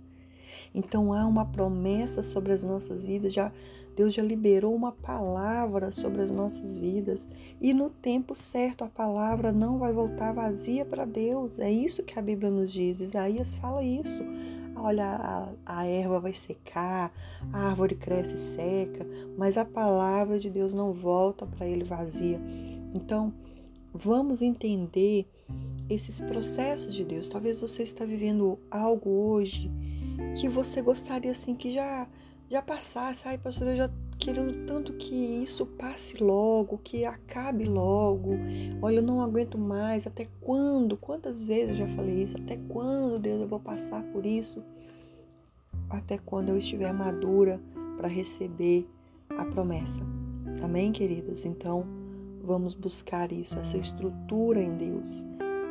Então 0.74 1.12
há 1.12 1.26
uma 1.26 1.44
promessa 1.44 2.22
sobre 2.22 2.52
as 2.52 2.64
nossas 2.64 3.04
vidas, 3.04 3.32
já 3.32 3.52
Deus 3.94 4.14
já 4.14 4.22
liberou 4.22 4.74
uma 4.74 4.90
palavra 4.90 5.92
sobre 5.92 6.22
as 6.22 6.30
nossas 6.30 6.78
vidas 6.78 7.28
e 7.60 7.74
no 7.74 7.90
tempo 7.90 8.34
certo 8.34 8.84
a 8.84 8.88
palavra 8.88 9.52
não 9.52 9.78
vai 9.78 9.92
voltar 9.92 10.32
vazia 10.32 10.84
para 10.84 11.04
Deus. 11.04 11.58
É 11.58 11.70
isso 11.70 12.02
que 12.02 12.18
a 12.18 12.22
Bíblia 12.22 12.50
nos 12.50 12.72
diz. 12.72 13.00
Isaías 13.00 13.54
fala 13.54 13.82
isso. 13.82 14.22
Olha, 14.74 15.04
a, 15.04 15.80
a 15.80 15.86
erva 15.86 16.18
vai 16.18 16.32
secar, 16.32 17.12
a 17.52 17.68
árvore 17.68 17.94
cresce 17.94 18.34
e 18.34 18.38
seca, 18.38 19.06
mas 19.36 19.58
a 19.58 19.64
palavra 19.64 20.38
de 20.38 20.48
Deus 20.48 20.72
não 20.72 20.92
volta 20.92 21.46
para 21.46 21.66
ele 21.66 21.84
vazia. 21.84 22.40
Então, 22.94 23.32
vamos 23.92 24.42
entender 24.42 25.26
esses 25.88 26.20
processos 26.20 26.94
de 26.94 27.04
Deus. 27.04 27.28
Talvez 27.28 27.60
você 27.60 27.82
está 27.82 28.04
vivendo 28.04 28.58
algo 28.70 29.10
hoje 29.10 29.70
que 30.40 30.48
você 30.48 30.80
gostaria 30.80 31.30
assim 31.30 31.54
que 31.54 31.70
já 31.70 32.08
já 32.52 32.60
passasse. 32.60 33.26
Ai, 33.26 33.38
pastor, 33.38 33.68
eu 33.68 33.76
já 33.76 33.90
querendo 34.18 34.66
tanto 34.66 34.92
que 34.92 35.14
isso 35.14 35.64
passe 35.64 36.22
logo, 36.22 36.78
que 36.78 37.04
acabe 37.04 37.64
logo. 37.64 38.32
Olha, 38.82 38.96
eu 38.96 39.02
não 39.02 39.22
aguento 39.22 39.56
mais. 39.56 40.06
Até 40.06 40.28
quando? 40.40 40.96
Quantas 40.96 41.48
vezes 41.48 41.70
eu 41.70 41.86
já 41.86 41.96
falei 41.96 42.22
isso? 42.22 42.36
Até 42.36 42.58
quando, 42.68 43.18
Deus, 43.18 43.40
eu 43.40 43.48
vou 43.48 43.58
passar 43.58 44.02
por 44.04 44.26
isso? 44.26 44.62
Até 45.88 46.18
quando 46.18 46.50
eu 46.50 46.58
estiver 46.58 46.92
madura 46.92 47.58
para 47.96 48.06
receber 48.06 48.86
a 49.30 49.46
promessa. 49.46 50.02
Amém, 50.62 50.92
queridas? 50.92 51.46
Então, 51.46 51.86
vamos 52.42 52.74
buscar 52.74 53.32
isso, 53.32 53.58
essa 53.58 53.78
estrutura 53.78 54.60
em 54.60 54.76
Deus. 54.76 55.24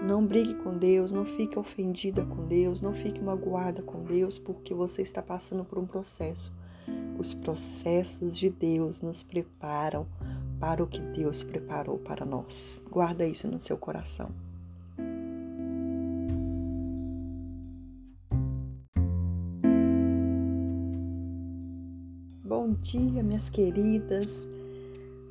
Não 0.03 0.25
brigue 0.25 0.55
com 0.55 0.77
Deus, 0.77 1.11
não 1.11 1.25
fique 1.25 1.59
ofendida 1.59 2.25
com 2.25 2.47
Deus, 2.47 2.81
não 2.81 2.93
fique 2.93 3.21
magoada 3.21 3.83
com 3.83 4.03
Deus, 4.03 4.39
porque 4.39 4.73
você 4.73 5.01
está 5.01 5.21
passando 5.21 5.63
por 5.63 5.77
um 5.77 5.85
processo. 5.85 6.51
Os 7.19 7.33
processos 7.33 8.35
de 8.35 8.49
Deus 8.49 9.01
nos 9.01 9.21
preparam 9.21 10.07
para 10.59 10.83
o 10.83 10.87
que 10.87 10.99
Deus 10.99 11.43
preparou 11.43 11.99
para 11.99 12.25
nós. 12.25 12.81
Guarda 12.89 13.27
isso 13.27 13.47
no 13.47 13.59
seu 13.59 13.77
coração. 13.77 14.31
Bom 22.43 22.73
dia, 22.73 23.21
minhas 23.21 23.49
queridas. 23.49 24.47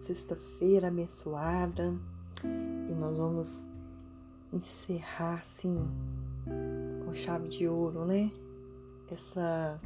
Sexta-feira 0.00 0.88
abençoada 0.88 1.94
e 2.42 2.94
nós 2.94 3.18
vamos 3.18 3.68
encerrar 4.50 5.40
assim 5.40 5.76
com 7.04 7.12
chave 7.12 7.48
de 7.48 7.68
ouro, 7.68 8.06
né? 8.06 8.32
Essa 9.10 9.78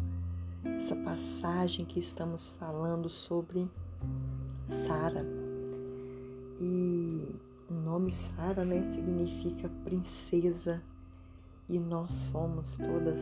essa 0.65 0.95
passagem 0.95 1.85
que 1.85 1.99
estamos 1.99 2.51
falando 2.51 3.11
sobre 3.11 3.69
Sara. 4.69 5.27
E 6.61 7.35
o 7.69 7.75
nome 7.75 8.13
Sara, 8.13 8.65
né, 8.65 8.87
significa 8.87 9.69
princesa 9.83 10.81
e 11.69 11.81
nós 11.81 12.15
somos 12.15 12.77
todas 12.77 13.19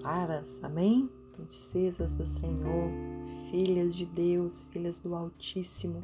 Saras, 0.00 0.58
amém? 0.62 1.10
Princesas 1.36 2.14
do 2.14 2.24
Senhor, 2.24 2.90
filhas 3.50 3.94
de 3.94 4.06
Deus, 4.06 4.66
filhas 4.70 5.00
do 5.00 5.14
Altíssimo. 5.14 6.00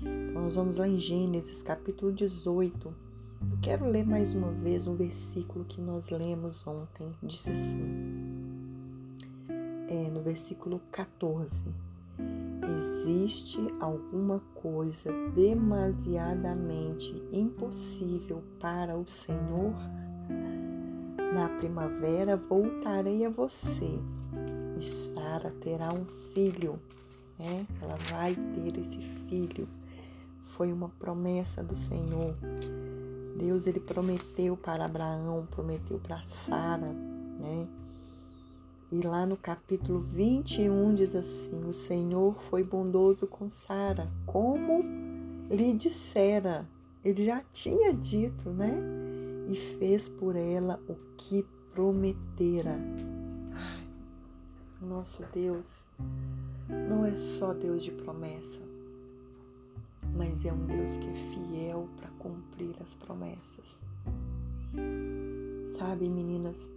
Então 0.00 0.42
nós 0.42 0.54
vamos 0.54 0.76
lá 0.76 0.86
em 0.88 0.98
Gênesis 0.98 1.62
capítulo 1.62 2.12
18 2.12 3.12
eu 3.50 3.58
quero 3.60 3.86
ler 3.86 4.06
mais 4.06 4.34
uma 4.34 4.52
vez 4.52 4.86
um 4.86 4.94
versículo 4.94 5.64
que 5.64 5.80
nós 5.80 6.10
lemos 6.10 6.66
ontem. 6.66 7.12
Diz 7.22 7.48
assim, 7.48 7.82
é, 9.88 10.10
no 10.10 10.22
versículo 10.22 10.80
14: 10.90 11.64
Existe 12.76 13.60
alguma 13.80 14.40
coisa 14.54 15.12
demasiadamente 15.34 17.20
impossível 17.32 18.42
para 18.60 18.96
o 18.96 19.06
Senhor? 19.08 19.74
Na 21.34 21.48
primavera 21.56 22.36
voltarei 22.36 23.24
a 23.24 23.30
você 23.30 23.98
e 24.78 24.82
Sara 24.82 25.52
terá 25.60 25.92
um 25.92 26.04
filho, 26.04 26.78
né? 27.38 27.66
Ela 27.80 27.96
vai 28.10 28.34
ter 28.34 28.78
esse 28.78 28.98
filho. 29.28 29.68
Foi 30.42 30.72
uma 30.72 30.88
promessa 30.88 31.62
do 31.62 31.74
Senhor. 31.74 32.34
Deus 33.36 33.66
ele 33.66 33.80
prometeu 33.80 34.56
para 34.56 34.84
Abraão, 34.84 35.46
prometeu 35.50 35.98
para 35.98 36.22
Sara, 36.24 36.92
né? 37.40 37.66
E 38.90 39.00
lá 39.00 39.24
no 39.24 39.38
capítulo 39.38 39.98
21 39.98 40.94
diz 40.94 41.14
assim: 41.14 41.64
O 41.66 41.72
Senhor 41.72 42.34
foi 42.50 42.62
bondoso 42.62 43.26
com 43.26 43.48
Sara, 43.48 44.06
como 44.26 44.80
lhe 45.50 45.72
dissera. 45.72 46.68
Ele 47.02 47.24
já 47.24 47.42
tinha 47.52 47.92
dito, 47.94 48.50
né? 48.50 48.72
E 49.48 49.56
fez 49.56 50.08
por 50.08 50.36
ela 50.36 50.78
o 50.88 50.94
que 51.16 51.44
prometera. 51.74 52.78
Nosso 54.82 55.24
Deus 55.32 55.86
não 56.68 57.06
é 57.06 57.14
só 57.14 57.54
Deus 57.54 57.82
de 57.82 57.92
promessa 57.92 58.72
mas 60.14 60.44
é 60.44 60.52
um 60.52 60.66
Deus 60.66 60.96
que 60.98 61.08
é 61.08 61.14
fiel 61.14 61.88
para 61.96 62.08
cumprir 62.18 62.74
as 62.82 62.94
promessas. 62.94 63.84
Sabe, 65.66 66.08
meninas, 66.08 66.70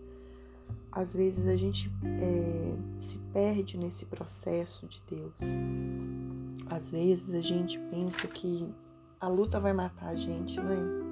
às 0.91 1.13
vezes 1.13 1.47
a 1.47 1.55
gente 1.57 1.91
é, 2.19 2.75
se 2.99 3.17
perde 3.33 3.77
nesse 3.77 4.05
processo 4.05 4.87
de 4.87 5.03
Deus. 5.07 5.35
Às 6.67 6.89
vezes 6.89 7.35
a 7.35 7.41
gente 7.41 7.77
pensa 7.91 8.27
que 8.27 8.73
a 9.19 9.27
luta 9.27 9.59
vai 9.59 9.73
matar 9.73 10.09
a 10.09 10.15
gente, 10.15 10.57
não 10.57 10.71
é? 10.71 11.05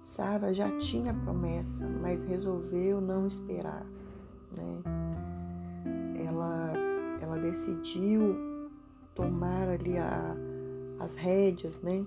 Sara 0.00 0.54
já 0.54 0.76
tinha 0.78 1.12
promessa, 1.12 1.86
mas 1.86 2.24
resolveu 2.24 3.00
não 3.00 3.26
esperar, 3.26 3.84
né? 4.56 4.82
Ela, 6.26 6.72
ela 7.20 7.38
decidiu 7.38 8.36
tomar 9.14 9.68
ali 9.68 9.96
a, 9.98 10.36
as 10.98 11.14
rédeas, 11.14 11.80
né? 11.80 12.06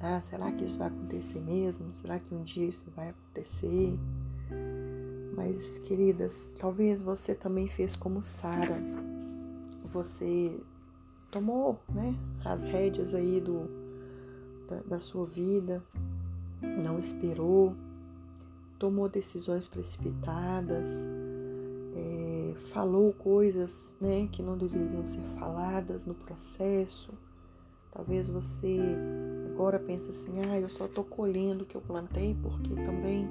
Ah, 0.00 0.20
será 0.20 0.52
que 0.52 0.64
isso 0.64 0.78
vai 0.78 0.88
acontecer 0.88 1.40
mesmo? 1.40 1.92
Será 1.92 2.18
que 2.18 2.34
um 2.34 2.42
dia 2.42 2.66
isso 2.66 2.86
vai 2.94 3.10
acontecer? 3.10 3.98
Mas, 5.34 5.78
queridas, 5.78 6.48
talvez 6.58 7.02
você 7.02 7.34
também 7.34 7.68
fez 7.68 7.96
como 7.96 8.22
Sara. 8.22 8.80
Você 9.84 10.60
tomou, 11.30 11.80
né, 11.88 12.14
as 12.44 12.62
rédeas 12.62 13.14
aí 13.14 13.40
do 13.40 13.68
da, 14.68 14.82
da 14.82 15.00
sua 15.00 15.26
vida, 15.26 15.82
não 16.60 16.98
esperou, 16.98 17.74
tomou 18.78 19.08
decisões 19.08 19.66
precipitadas, 19.66 21.06
é, 21.96 22.27
falou 22.58 23.12
coisas 23.12 23.96
né, 24.00 24.28
que 24.30 24.42
não 24.42 24.56
deveriam 24.56 25.04
ser 25.04 25.20
faladas 25.38 26.04
no 26.04 26.14
processo. 26.14 27.12
Talvez 27.92 28.28
você 28.28 28.78
agora 29.52 29.78
pense 29.78 30.10
assim, 30.10 30.40
ah, 30.40 30.60
eu 30.60 30.68
só 30.68 30.86
estou 30.86 31.04
colhendo 31.04 31.64
o 31.64 31.66
que 31.66 31.76
eu 31.76 31.80
plantei 31.80 32.36
porque 32.42 32.74
também 32.74 33.28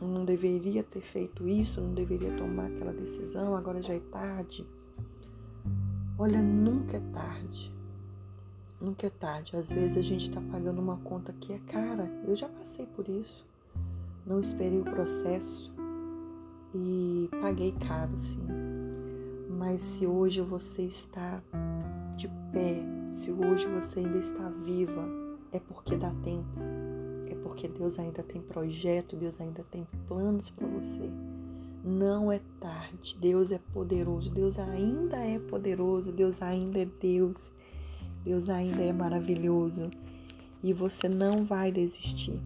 não 0.00 0.24
deveria 0.24 0.82
ter 0.82 1.00
feito 1.00 1.46
isso, 1.46 1.80
não 1.80 1.94
deveria 1.94 2.36
tomar 2.36 2.66
aquela 2.66 2.92
decisão, 2.92 3.54
agora 3.54 3.82
já 3.82 3.94
é 3.94 4.00
tarde. 4.00 4.66
Olha, 6.18 6.42
nunca 6.42 6.96
é 6.96 7.00
tarde. 7.12 7.72
Nunca 8.80 9.06
é 9.06 9.10
tarde. 9.10 9.56
Às 9.56 9.72
vezes 9.72 9.96
a 9.96 10.02
gente 10.02 10.28
está 10.28 10.40
pagando 10.40 10.80
uma 10.80 10.96
conta 10.98 11.32
que 11.32 11.52
é 11.52 11.58
cara. 11.60 12.10
Eu 12.26 12.34
já 12.34 12.48
passei 12.48 12.86
por 12.86 13.08
isso. 13.08 13.46
Não 14.26 14.40
esperei 14.40 14.80
o 14.80 14.84
processo 14.84 15.72
e 16.74 17.28
paguei 17.40 17.72
caro, 17.72 18.16
sim. 18.16 18.46
Mas 19.48 19.80
se 19.80 20.06
hoje 20.06 20.40
você 20.40 20.82
está 20.82 21.42
de 22.16 22.28
pé, 22.52 22.82
se 23.10 23.30
hoje 23.30 23.66
você 23.68 24.00
ainda 24.00 24.18
está 24.18 24.48
viva, 24.48 25.06
é 25.52 25.60
porque 25.60 25.96
dá 25.96 26.10
tempo. 26.24 26.58
É 27.26 27.34
porque 27.36 27.68
Deus 27.68 27.98
ainda 27.98 28.22
tem 28.22 28.40
projeto, 28.40 29.16
Deus 29.16 29.40
ainda 29.40 29.64
tem 29.70 29.86
planos 30.08 30.50
para 30.50 30.66
você. 30.66 31.10
Não 31.84 32.30
é 32.30 32.40
tarde. 32.60 33.16
Deus 33.20 33.50
é 33.50 33.58
poderoso. 33.72 34.30
Deus 34.30 34.58
ainda 34.58 35.16
é 35.16 35.38
poderoso. 35.38 36.12
Deus 36.12 36.40
ainda 36.40 36.78
é 36.78 36.86
Deus. 36.86 37.52
Deus 38.24 38.48
ainda 38.48 38.82
é 38.82 38.92
maravilhoso. 38.92 39.90
E 40.62 40.72
você 40.72 41.08
não 41.08 41.44
vai 41.44 41.72
desistir. 41.72 42.40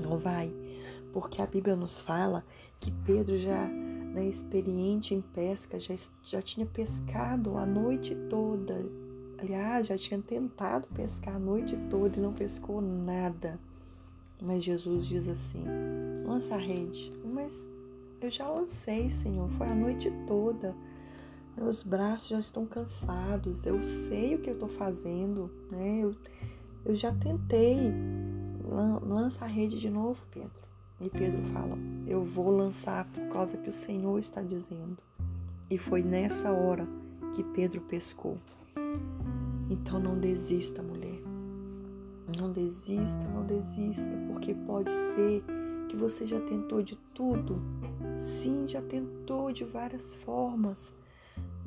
Não 0.00 0.16
vai 0.16 0.54
porque 1.14 1.40
a 1.40 1.46
Bíblia 1.46 1.76
nos 1.76 2.00
fala 2.00 2.44
que 2.80 2.90
Pedro 2.90 3.36
já, 3.36 3.68
né, 3.68 4.26
experiente 4.26 5.14
em 5.14 5.20
pesca, 5.20 5.78
já, 5.78 5.94
já 6.24 6.42
tinha 6.42 6.66
pescado 6.66 7.56
a 7.56 7.64
noite 7.64 8.16
toda. 8.28 8.84
Aliás, 9.38 9.86
já 9.86 9.96
tinha 9.96 10.20
tentado 10.20 10.88
pescar 10.88 11.36
a 11.36 11.38
noite 11.38 11.76
toda 11.88 12.18
e 12.18 12.20
não 12.20 12.32
pescou 12.32 12.80
nada. 12.80 13.60
Mas 14.42 14.64
Jesus 14.64 15.06
diz 15.06 15.28
assim: 15.28 15.64
lança 16.26 16.56
a 16.56 16.58
rede. 16.58 17.12
Mas 17.24 17.70
eu 18.20 18.28
já 18.28 18.48
lancei, 18.48 19.08
Senhor, 19.08 19.48
foi 19.50 19.68
a 19.68 19.74
noite 19.74 20.10
toda. 20.26 20.74
Meus 21.56 21.84
braços 21.84 22.26
já 22.26 22.40
estão 22.40 22.66
cansados, 22.66 23.64
eu 23.66 23.84
sei 23.84 24.34
o 24.34 24.40
que 24.40 24.50
eu 24.50 24.54
estou 24.54 24.68
fazendo, 24.68 25.48
né? 25.70 26.00
Eu, 26.02 26.16
eu 26.84 26.94
já 26.96 27.14
tentei. 27.14 27.94
Lança 29.06 29.44
a 29.44 29.48
rede 29.48 29.78
de 29.78 29.88
novo, 29.88 30.26
Pedro. 30.32 30.73
E 31.04 31.10
Pedro 31.10 31.42
fala: 31.52 31.76
Eu 32.06 32.22
vou 32.22 32.48
lançar 32.48 33.04
por 33.12 33.28
causa 33.28 33.58
que 33.58 33.68
o 33.68 33.72
Senhor 33.72 34.18
está 34.18 34.40
dizendo. 34.40 34.96
E 35.68 35.76
foi 35.76 36.02
nessa 36.02 36.50
hora 36.50 36.88
que 37.34 37.44
Pedro 37.44 37.82
pescou. 37.82 38.38
Então 39.68 40.00
não 40.00 40.18
desista, 40.18 40.82
mulher. 40.82 41.20
Não 42.38 42.50
desista, 42.50 43.22
não 43.34 43.44
desista, 43.44 44.16
porque 44.28 44.54
pode 44.54 44.96
ser 44.96 45.44
que 45.90 45.94
você 45.94 46.26
já 46.26 46.40
tentou 46.40 46.82
de 46.82 46.96
tudo. 47.12 47.60
Sim, 48.18 48.66
já 48.66 48.80
tentou 48.80 49.52
de 49.52 49.62
várias 49.62 50.14
formas. 50.14 50.94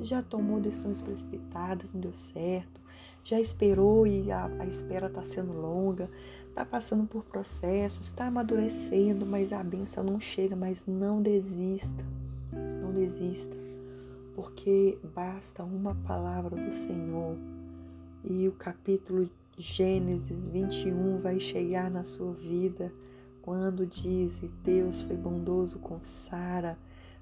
Já 0.00 0.20
tomou 0.20 0.58
decisões 0.58 1.00
precipitadas, 1.00 1.92
não 1.92 2.00
deu 2.00 2.12
certo. 2.12 2.80
Já 3.22 3.38
esperou 3.38 4.04
e 4.04 4.32
a, 4.32 4.46
a 4.58 4.66
espera 4.66 5.06
está 5.06 5.22
sendo 5.22 5.52
longa 5.52 6.10
está 6.58 6.66
passando 6.66 7.06
por 7.06 7.22
processos, 7.22 8.06
está 8.06 8.26
amadurecendo, 8.26 9.24
mas 9.24 9.52
a 9.52 9.62
benção 9.62 10.02
não 10.02 10.18
chega, 10.18 10.56
mas 10.56 10.84
não 10.88 11.22
desista. 11.22 12.04
Não 12.82 12.92
desista. 12.92 13.56
Porque 14.34 14.98
basta 15.14 15.62
uma 15.62 15.94
palavra 15.94 16.56
do 16.56 16.72
Senhor 16.72 17.36
e 18.24 18.48
o 18.48 18.52
capítulo 18.52 19.30
Gênesis 19.56 20.46
21 20.46 21.18
vai 21.18 21.38
chegar 21.38 21.88
na 21.88 22.02
sua 22.02 22.32
vida 22.32 22.92
quando 23.40 23.86
diz: 23.86 24.40
Deus 24.64 25.02
foi 25.02 25.16
bondoso 25.16 25.78
com 25.78 26.00
Sara 26.00 26.76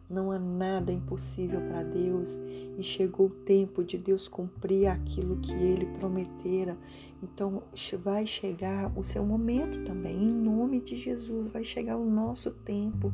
não 0.08 0.30
há 0.30 0.38
nada 0.38 0.92
impossível 0.92 1.60
para 1.62 1.82
Deus 1.82 2.38
e 2.78 2.82
chegou 2.82 3.26
o 3.26 3.30
tempo 3.30 3.82
de 3.82 3.98
Deus 3.98 4.28
cumprir 4.28 4.86
aquilo 4.86 5.36
que 5.36 5.52
ele 5.52 5.86
prometera. 5.98 6.78
Então 7.22 7.62
vai 7.98 8.26
chegar 8.26 8.92
o 8.96 9.02
seu 9.02 9.24
momento 9.24 9.84
também, 9.84 10.16
em 10.16 10.32
nome 10.32 10.80
de 10.80 10.96
Jesus, 10.96 11.50
vai 11.50 11.64
chegar 11.64 11.96
o 11.96 12.08
nosso 12.08 12.50
tempo, 12.50 13.12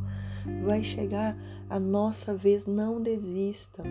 vai 0.64 0.82
chegar 0.82 1.36
a 1.70 1.78
nossa 1.78 2.34
vez. 2.34 2.66
Não 2.66 3.00
desista. 3.00 3.82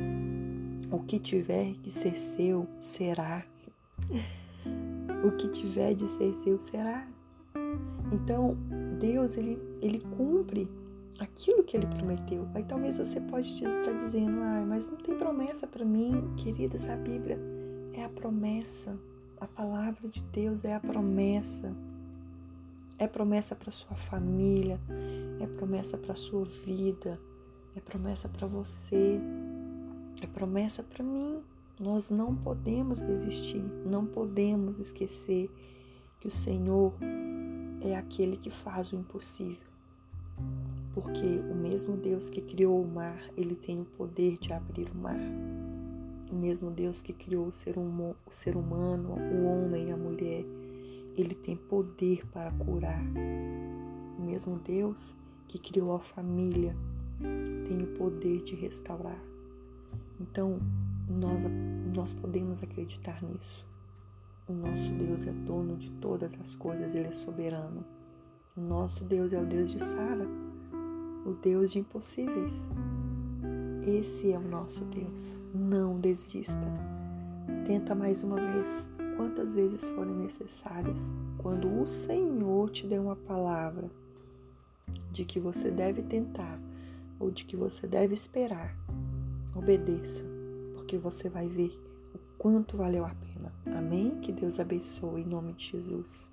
O 0.91 0.99
que 0.99 1.17
tiver 1.17 1.73
que 1.81 1.89
ser 1.89 2.17
seu, 2.17 2.67
será. 2.79 3.45
O 5.25 5.31
que 5.31 5.47
tiver 5.47 5.93
de 5.93 6.07
ser 6.07 6.35
seu, 6.35 6.59
será. 6.59 7.07
Então, 8.11 8.57
Deus, 8.99 9.37
ele, 9.37 9.57
ele 9.81 10.01
cumpre 10.17 10.69
aquilo 11.19 11.63
que 11.63 11.77
ele 11.77 11.87
prometeu. 11.87 12.47
Aí 12.53 12.63
talvez 12.63 12.97
você 12.97 13.19
pode 13.19 13.49
estar 13.49 13.93
dizendo, 13.93 14.41
ah, 14.41 14.63
mas 14.67 14.89
não 14.89 14.97
tem 14.97 15.17
promessa 15.17 15.67
para 15.67 15.85
mim, 15.85 16.33
queridas. 16.37 16.87
A 16.87 16.95
Bíblia 16.95 17.39
é 17.93 18.03
a 18.03 18.09
promessa. 18.09 18.97
A 19.39 19.47
palavra 19.47 20.07
de 20.07 20.21
Deus 20.21 20.63
é 20.63 20.73
a 20.73 20.79
promessa. 20.79 21.75
É 22.97 23.07
promessa 23.07 23.55
para 23.55 23.71
sua 23.71 23.95
família, 23.95 24.79
é 25.39 25.47
promessa 25.47 25.97
para 25.97 26.13
sua 26.13 26.45
vida, 26.45 27.19
é 27.75 27.79
promessa 27.79 28.29
para 28.29 28.45
você, 28.45 29.19
é 30.21 30.27
promessa 30.27 30.83
para 30.83 31.03
mim. 31.03 31.41
Nós 31.79 32.11
não 32.11 32.35
podemos 32.35 32.99
desistir, 32.99 33.63
não 33.83 34.05
podemos 34.05 34.77
esquecer 34.77 35.49
que 36.19 36.27
o 36.27 36.31
Senhor 36.31 36.93
é 37.81 37.95
aquele 37.95 38.37
que 38.37 38.51
faz 38.51 38.93
o 38.93 38.95
impossível 38.95 39.70
porque 40.93 41.37
o 41.49 41.55
mesmo 41.55 41.95
Deus 41.95 42.29
que 42.29 42.41
criou 42.41 42.81
o 42.81 42.87
mar, 42.87 43.17
ele 43.37 43.55
tem 43.55 43.79
o 43.81 43.85
poder 43.85 44.37
de 44.37 44.51
abrir 44.51 44.89
o 44.89 44.97
mar. 44.97 45.19
O 46.29 46.35
mesmo 46.35 46.71
Deus 46.71 47.01
que 47.01 47.13
criou 47.13 47.47
o 47.47 47.51
ser, 47.51 47.77
hum 47.77 48.13
o 48.25 48.31
ser 48.31 48.55
humano, 48.55 49.15
o 49.15 49.45
homem 49.45 49.89
e 49.89 49.91
a 49.91 49.97
mulher, 49.97 50.45
ele 51.15 51.35
tem 51.35 51.55
poder 51.55 52.25
para 52.27 52.51
curar. 52.51 53.03
O 54.17 54.21
mesmo 54.21 54.59
Deus 54.59 55.15
que 55.47 55.59
criou 55.59 55.93
a 55.93 55.99
família 55.99 56.75
tem 57.67 57.81
o 57.83 57.87
poder 57.97 58.41
de 58.41 58.55
restaurar. 58.55 59.21
Então, 60.19 60.59
nós, 61.09 61.43
nós 61.95 62.13
podemos 62.13 62.61
acreditar 62.61 63.21
nisso. 63.23 63.65
O 64.47 64.53
nosso 64.53 64.91
Deus 64.93 65.25
é 65.25 65.31
dono 65.31 65.77
de 65.77 65.89
todas 65.91 66.37
as 66.39 66.55
coisas, 66.55 66.95
ele 66.95 67.07
é 67.07 67.11
soberano. 67.11 67.85
O 68.55 68.61
nosso 68.61 69.03
Deus 69.05 69.31
é 69.31 69.41
o 69.41 69.45
Deus 69.45 69.71
de 69.71 69.81
Sara 69.81 70.27
o 71.25 71.33
Deus 71.33 71.71
de 71.71 71.79
impossíveis. 71.79 72.53
Esse 73.85 74.31
é 74.31 74.37
o 74.37 74.41
nosso 74.41 74.85
Deus. 74.85 75.43
Não 75.53 75.99
desista. 75.99 76.59
Tenta 77.65 77.95
mais 77.95 78.23
uma 78.23 78.35
vez, 78.35 78.89
quantas 79.17 79.53
vezes 79.53 79.89
forem 79.89 80.15
necessárias. 80.15 81.13
Quando 81.37 81.81
o 81.81 81.85
Senhor 81.85 82.69
te 82.69 82.87
der 82.87 82.99
uma 82.99 83.15
palavra 83.15 83.89
de 85.11 85.25
que 85.25 85.39
você 85.39 85.69
deve 85.69 86.01
tentar 86.01 86.59
ou 87.19 87.31
de 87.31 87.45
que 87.45 87.55
você 87.55 87.87
deve 87.87 88.13
esperar, 88.13 88.75
obedeça, 89.55 90.23
porque 90.73 90.97
você 90.97 91.29
vai 91.29 91.47
ver 91.47 91.77
o 92.13 92.19
quanto 92.37 92.77
valeu 92.77 93.05
a 93.05 93.13
pena. 93.13 93.53
Amém? 93.77 94.19
Que 94.21 94.31
Deus 94.31 94.59
abençoe 94.59 95.21
em 95.21 95.27
nome 95.27 95.53
de 95.53 95.71
Jesus. 95.71 96.31